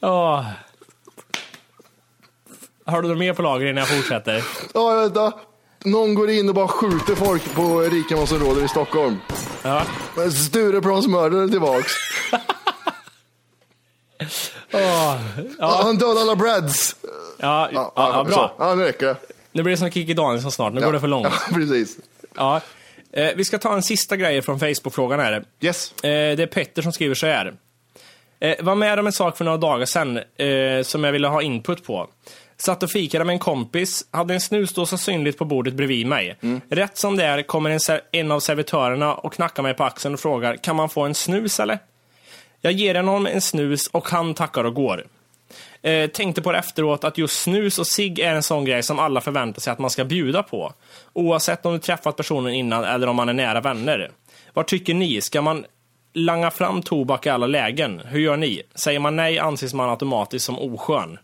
Ja. 0.00 0.44
Har 2.84 3.02
du 3.02 3.08
något 3.08 3.18
mer 3.18 3.34
på 3.34 3.42
lager 3.42 3.66
innan 3.66 3.76
jag 3.78 3.88
fortsätter? 3.88 4.44
Ja, 4.74 4.94
vänta. 4.94 5.32
Någon 5.84 6.14
går 6.14 6.30
in 6.30 6.48
och 6.48 6.54
bara 6.54 6.68
skjuter 6.68 7.14
folk 7.14 7.54
på 7.54 7.80
rikemansområdet 7.80 8.64
i 8.64 8.68
Stockholm. 8.68 9.16
Ja. 9.62 9.82
Stureplansmördare 10.32 11.42
är 11.42 11.48
tillbaks. 11.48 11.92
Åh, 14.72 15.16
Ja, 15.58 15.80
han 15.82 15.98
dödade 15.98 16.20
alla 16.20 16.36
Brads. 16.36 16.96
Ja, 17.38 17.68
ja, 17.72 17.92
ja, 17.96 18.24
bra. 18.24 18.34
Så. 18.34 18.50
Ja, 18.64 18.74
nu 18.74 18.84
räcker 18.84 19.06
det. 19.06 19.16
Nu 19.52 19.62
blir 19.62 19.70
det 19.70 19.78
som 19.78 19.90
Kikki 19.90 20.14
Danielsson 20.14 20.52
snart, 20.52 20.72
nu 20.72 20.80
går 20.80 20.92
det 20.92 21.00
för 21.00 21.08
långt. 21.08 21.26
Ja, 21.50 21.54
precis. 21.54 21.96
Ja. 22.36 22.60
Eh, 23.12 23.30
vi 23.36 23.44
ska 23.44 23.58
ta 23.58 23.74
en 23.74 23.82
sista 23.82 24.16
grej 24.16 24.42
från 24.42 24.58
Facebook-frågan 24.58 25.20
här. 25.20 25.44
Yes. 25.60 25.92
Eh, 25.92 26.36
det 26.36 26.42
är 26.42 26.46
Petter 26.46 26.82
som 26.82 26.92
skriver 26.92 27.14
så 27.14 27.26
här. 27.26 27.54
Eh, 28.40 28.64
var 28.64 28.74
med 28.74 28.98
om 28.98 29.06
en 29.06 29.12
sak 29.12 29.36
för 29.36 29.44
några 29.44 29.58
dagar 29.58 29.86
sedan 29.86 30.16
eh, 30.16 30.82
som 30.82 31.04
jag 31.04 31.12
ville 31.12 31.28
ha 31.28 31.42
input 31.42 31.84
på. 31.84 32.08
Satt 32.56 32.82
och 32.82 32.90
fikade 32.90 33.24
med 33.24 33.32
en 33.32 33.38
kompis, 33.38 34.06
hade 34.10 34.34
en 34.34 34.40
snusdosa 34.40 34.98
synligt 34.98 35.38
på 35.38 35.44
bordet 35.44 35.74
bredvid 35.74 36.06
mig. 36.06 36.36
Rätt 36.70 36.98
som 36.98 37.16
det 37.16 37.24
är 37.24 37.42
kommer 37.42 37.70
en, 37.70 38.00
en 38.12 38.32
av 38.32 38.40
servitörerna 38.40 39.14
och 39.14 39.32
knackar 39.32 39.62
mig 39.62 39.74
på 39.74 39.84
axeln 39.84 40.14
och 40.14 40.20
frågar 40.20 40.56
kan 40.56 40.76
man 40.76 40.88
få 40.88 41.02
en 41.02 41.14
snus 41.14 41.60
eller? 41.60 41.78
Jag 42.60 42.72
ger 42.72 42.94
honom 42.94 43.26
en 43.26 43.40
snus 43.40 43.86
och 43.86 44.08
han 44.08 44.34
tackar 44.34 44.64
och 44.64 44.74
går. 44.74 45.06
Eh, 45.82 46.10
tänkte 46.10 46.42
på 46.42 46.52
det 46.52 46.58
efteråt 46.58 47.04
att 47.04 47.18
just 47.18 47.42
snus 47.42 47.78
och 47.78 47.86
cigg 47.86 48.18
är 48.18 48.34
en 48.34 48.42
sån 48.42 48.64
grej 48.64 48.82
som 48.82 48.98
alla 48.98 49.20
förväntar 49.20 49.60
sig 49.60 49.72
att 49.72 49.78
man 49.78 49.90
ska 49.90 50.04
bjuda 50.04 50.42
på. 50.42 50.72
Oavsett 51.12 51.66
om 51.66 51.72
du 51.72 51.78
träffat 51.78 52.16
personen 52.16 52.54
innan 52.54 52.84
eller 52.84 53.06
om 53.06 53.16
man 53.16 53.28
är 53.28 53.32
nära 53.32 53.60
vänner. 53.60 54.10
Vad 54.52 54.66
tycker 54.66 54.94
ni? 54.94 55.20
Ska 55.20 55.42
man 55.42 55.64
langa 56.12 56.50
fram 56.50 56.82
tobak 56.82 57.26
i 57.26 57.28
alla 57.28 57.46
lägen? 57.46 58.00
Hur 58.04 58.20
gör 58.20 58.36
ni? 58.36 58.62
Säger 58.74 59.00
man 59.00 59.16
nej 59.16 59.38
anses 59.38 59.74
man 59.74 59.90
automatiskt 59.90 60.44
som 60.44 60.58
oskön. 60.58 61.18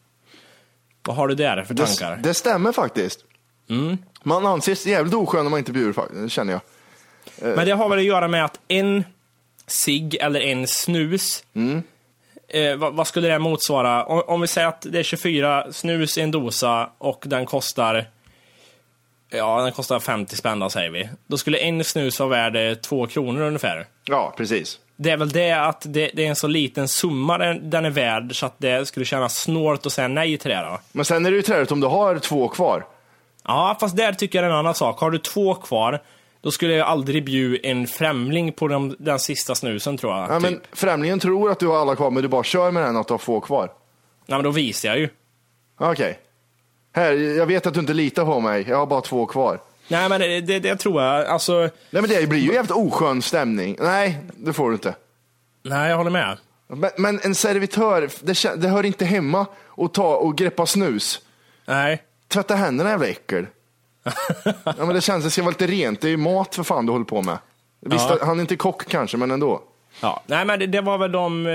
Vad 1.06 1.16
har 1.16 1.28
du 1.28 1.34
där 1.34 1.64
för 1.64 1.74
tankar? 1.74 2.16
Det, 2.16 2.22
det 2.22 2.34
stämmer 2.34 2.72
faktiskt. 2.72 3.24
Mm. 3.70 3.98
Man 4.22 4.46
anses 4.46 4.86
jävligt 4.86 5.14
oskön 5.14 5.46
om 5.46 5.50
man 5.50 5.58
inte 5.58 5.72
bjuder, 5.72 6.28
känner 6.28 6.52
jag. 6.52 6.60
Men 7.56 7.66
det 7.66 7.72
har 7.72 7.88
väl 7.88 7.98
att 7.98 8.04
göra 8.04 8.28
med 8.28 8.44
att 8.44 8.60
en 8.68 9.04
cigg 9.66 10.14
eller 10.14 10.40
en 10.40 10.66
snus, 10.66 11.44
eh, 12.54 12.76
vad, 12.76 12.94
vad 12.94 13.06
skulle 13.06 13.28
det 13.28 13.38
motsvara? 13.38 14.04
Om, 14.04 14.22
om 14.26 14.40
vi 14.40 14.46
säger 14.46 14.68
att 14.68 14.86
det 14.90 14.98
är 14.98 15.02
24 15.02 15.72
snus 15.72 16.18
i 16.18 16.20
en 16.20 16.30
dosa 16.30 16.90
och 16.98 17.24
den 17.26 17.46
kostar 17.46 18.06
Ja, 19.36 19.62
den 19.62 19.72
kostar 19.72 20.00
50 20.00 20.36
spänn 20.36 20.58
då, 20.58 20.70
säger 20.70 20.90
vi. 20.90 21.08
Då 21.26 21.38
skulle 21.38 21.58
en 21.58 21.84
snus 21.84 22.20
vara 22.20 22.30
värd 22.30 22.56
eh, 22.56 22.74
två 22.74 23.06
kronor 23.06 23.40
ungefär. 23.40 23.86
Ja, 24.04 24.34
precis. 24.36 24.78
Det 24.96 25.10
är 25.10 25.16
väl 25.16 25.28
det 25.28 25.52
att 25.52 25.86
det, 25.88 26.10
det 26.14 26.24
är 26.24 26.28
en 26.28 26.36
så 26.36 26.46
liten 26.46 26.88
summa 26.88 27.38
den, 27.38 27.84
är 27.84 27.90
värd 27.90 28.36
så 28.36 28.46
att 28.46 28.54
det 28.58 28.88
skulle 28.88 29.06
kännas 29.06 29.36
snålt 29.36 29.86
att 29.86 29.92
säga 29.92 30.08
nej 30.08 30.38
till 30.38 30.50
det 30.50 30.56
då. 30.56 30.78
Men 30.92 31.04
sen 31.04 31.26
är 31.26 31.30
det 31.30 31.36
ju 31.36 31.42
träligt 31.42 31.72
om 31.72 31.80
du 31.80 31.86
har 31.86 32.18
två 32.18 32.48
kvar. 32.48 32.86
Ja, 33.44 33.76
fast 33.80 33.96
där 33.96 34.12
tycker 34.12 34.38
jag 34.38 34.44
det 34.44 34.46
är 34.46 34.52
en 34.52 34.58
annan 34.58 34.74
sak. 34.74 35.00
Har 35.00 35.10
du 35.10 35.18
två 35.18 35.54
kvar, 35.54 36.02
då 36.44 36.50
skulle 36.50 36.74
jag 36.74 36.88
aldrig 36.88 37.24
bjuda 37.24 37.68
en 37.68 37.86
främling 37.86 38.52
på 38.52 38.68
de, 38.68 38.96
den 38.98 39.18
sista 39.18 39.54
snusen 39.54 39.96
tror 39.96 40.12
jag. 40.12 40.30
Ja, 40.30 40.40
typ. 40.40 40.50
men 40.50 40.60
främlingen 40.72 41.18
tror 41.18 41.50
att 41.50 41.58
du 41.58 41.66
har 41.66 41.80
alla 41.80 41.96
kvar, 41.96 42.10
men 42.10 42.22
du 42.22 42.28
bara 42.28 42.44
kör 42.44 42.70
med 42.70 42.82
den 42.82 42.96
att 42.96 43.08
du 43.08 43.14
har 43.14 43.18
få 43.18 43.40
kvar. 43.40 43.66
Nej, 44.26 44.38
men 44.38 44.44
då 44.44 44.50
visar 44.50 44.88
jag 44.88 44.98
ju. 44.98 45.08
Okej. 45.78 46.18
Här, 46.92 47.12
jag 47.12 47.46
vet 47.46 47.66
att 47.66 47.74
du 47.74 47.80
inte 47.80 47.94
litar 47.94 48.24
på 48.24 48.40
mig. 48.40 48.64
Jag 48.68 48.76
har 48.76 48.86
bara 48.86 49.00
två 49.00 49.26
kvar. 49.26 49.60
Nej, 49.88 50.08
men 50.08 50.20
det, 50.20 50.40
det, 50.40 50.58
det 50.58 50.76
tror 50.76 51.02
jag. 51.02 51.26
Alltså, 51.26 51.52
Nej, 51.60 51.70
men 51.90 52.08
det 52.08 52.28
blir 52.28 52.40
ju 52.40 52.52
jävligt 52.52 52.76
oskön 52.76 53.22
stämning. 53.22 53.76
Nej, 53.80 54.18
det 54.34 54.52
får 54.52 54.68
du 54.68 54.74
inte. 54.74 54.94
nej, 55.62 55.90
jag 55.90 55.96
håller 55.96 56.10
med. 56.10 56.38
Men, 56.68 56.90
men 56.96 57.20
en 57.22 57.34
servitör, 57.34 58.10
det, 58.20 58.62
det 58.62 58.68
hör 58.68 58.86
inte 58.86 59.04
hemma 59.04 59.46
att 59.76 59.94
ta 59.94 60.16
och 60.16 60.36
greppa 60.36 60.66
snus. 60.66 61.20
Nej. 61.66 62.02
Tvätta 62.28 62.54
händerna 62.54 62.90
jävla 62.90 63.06
äckel. 63.06 63.46
Ja, 64.64 64.72
men 64.78 64.88
det 64.94 65.00
känns, 65.00 65.24
det 65.24 65.30
ska 65.30 65.42
vara 65.42 65.50
lite 65.50 65.66
rent. 65.66 66.00
Det 66.00 66.06
är 66.06 66.10
ju 66.10 66.16
mat 66.16 66.54
för 66.54 66.62
fan 66.62 66.86
du 66.86 66.92
håller 66.92 67.04
på 67.04 67.22
med. 67.22 67.38
Visst, 67.80 68.06
Ja. 68.10 68.16
han 68.22 68.36
är 68.38 68.40
inte 68.40 68.56
kock 68.56 68.86
kanske, 68.88 69.16
men 69.16 69.30
ändå. 69.30 69.62
Ja, 70.00 70.22
nej, 70.26 70.44
men 70.44 70.58
det, 70.58 70.66
det 70.66 70.80
var 70.80 70.98
väl 70.98 71.12
de, 71.12 71.46
eh, 71.46 71.52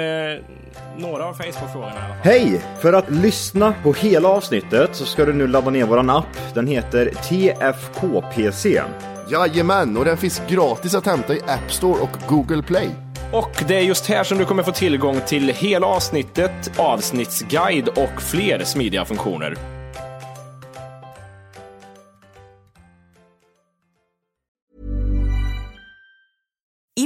några 0.97 1.25
av 1.25 1.33
Facebook-frågorna. 1.33 2.15
Hej! 2.23 2.62
För 2.81 2.93
att 2.93 3.09
lyssna 3.09 3.73
på 3.83 3.93
hela 3.93 4.29
avsnittet 4.29 4.89
så 4.95 5.05
ska 5.05 5.25
du 5.25 5.33
nu 5.33 5.47
ladda 5.47 5.69
ner 5.69 5.85
våran 5.85 6.09
app. 6.09 6.25
Den 6.53 6.67
heter 6.67 7.05
TFKPC. 7.29 8.81
Jajamän, 9.31 9.97
och 9.97 10.05
den 10.05 10.17
finns 10.17 10.41
gratis 10.47 10.95
att 10.95 11.05
hämta 11.05 11.33
i 11.33 11.41
App 11.41 11.71
Store 11.71 12.01
och 12.01 12.17
Google 12.27 12.63
Play. 12.63 12.89
Och 13.33 13.63
det 13.67 13.75
är 13.75 13.81
just 13.81 14.05
här 14.07 14.23
som 14.23 14.38
du 14.38 14.45
kommer 14.45 14.63
få 14.63 14.71
tillgång 14.71 15.21
till 15.27 15.49
hela 15.49 15.88
avsnittet, 15.88 16.71
avsnittsguide 16.77 17.88
och 17.88 18.21
fler 18.21 18.63
smidiga 18.63 19.05
funktioner. 19.05 19.79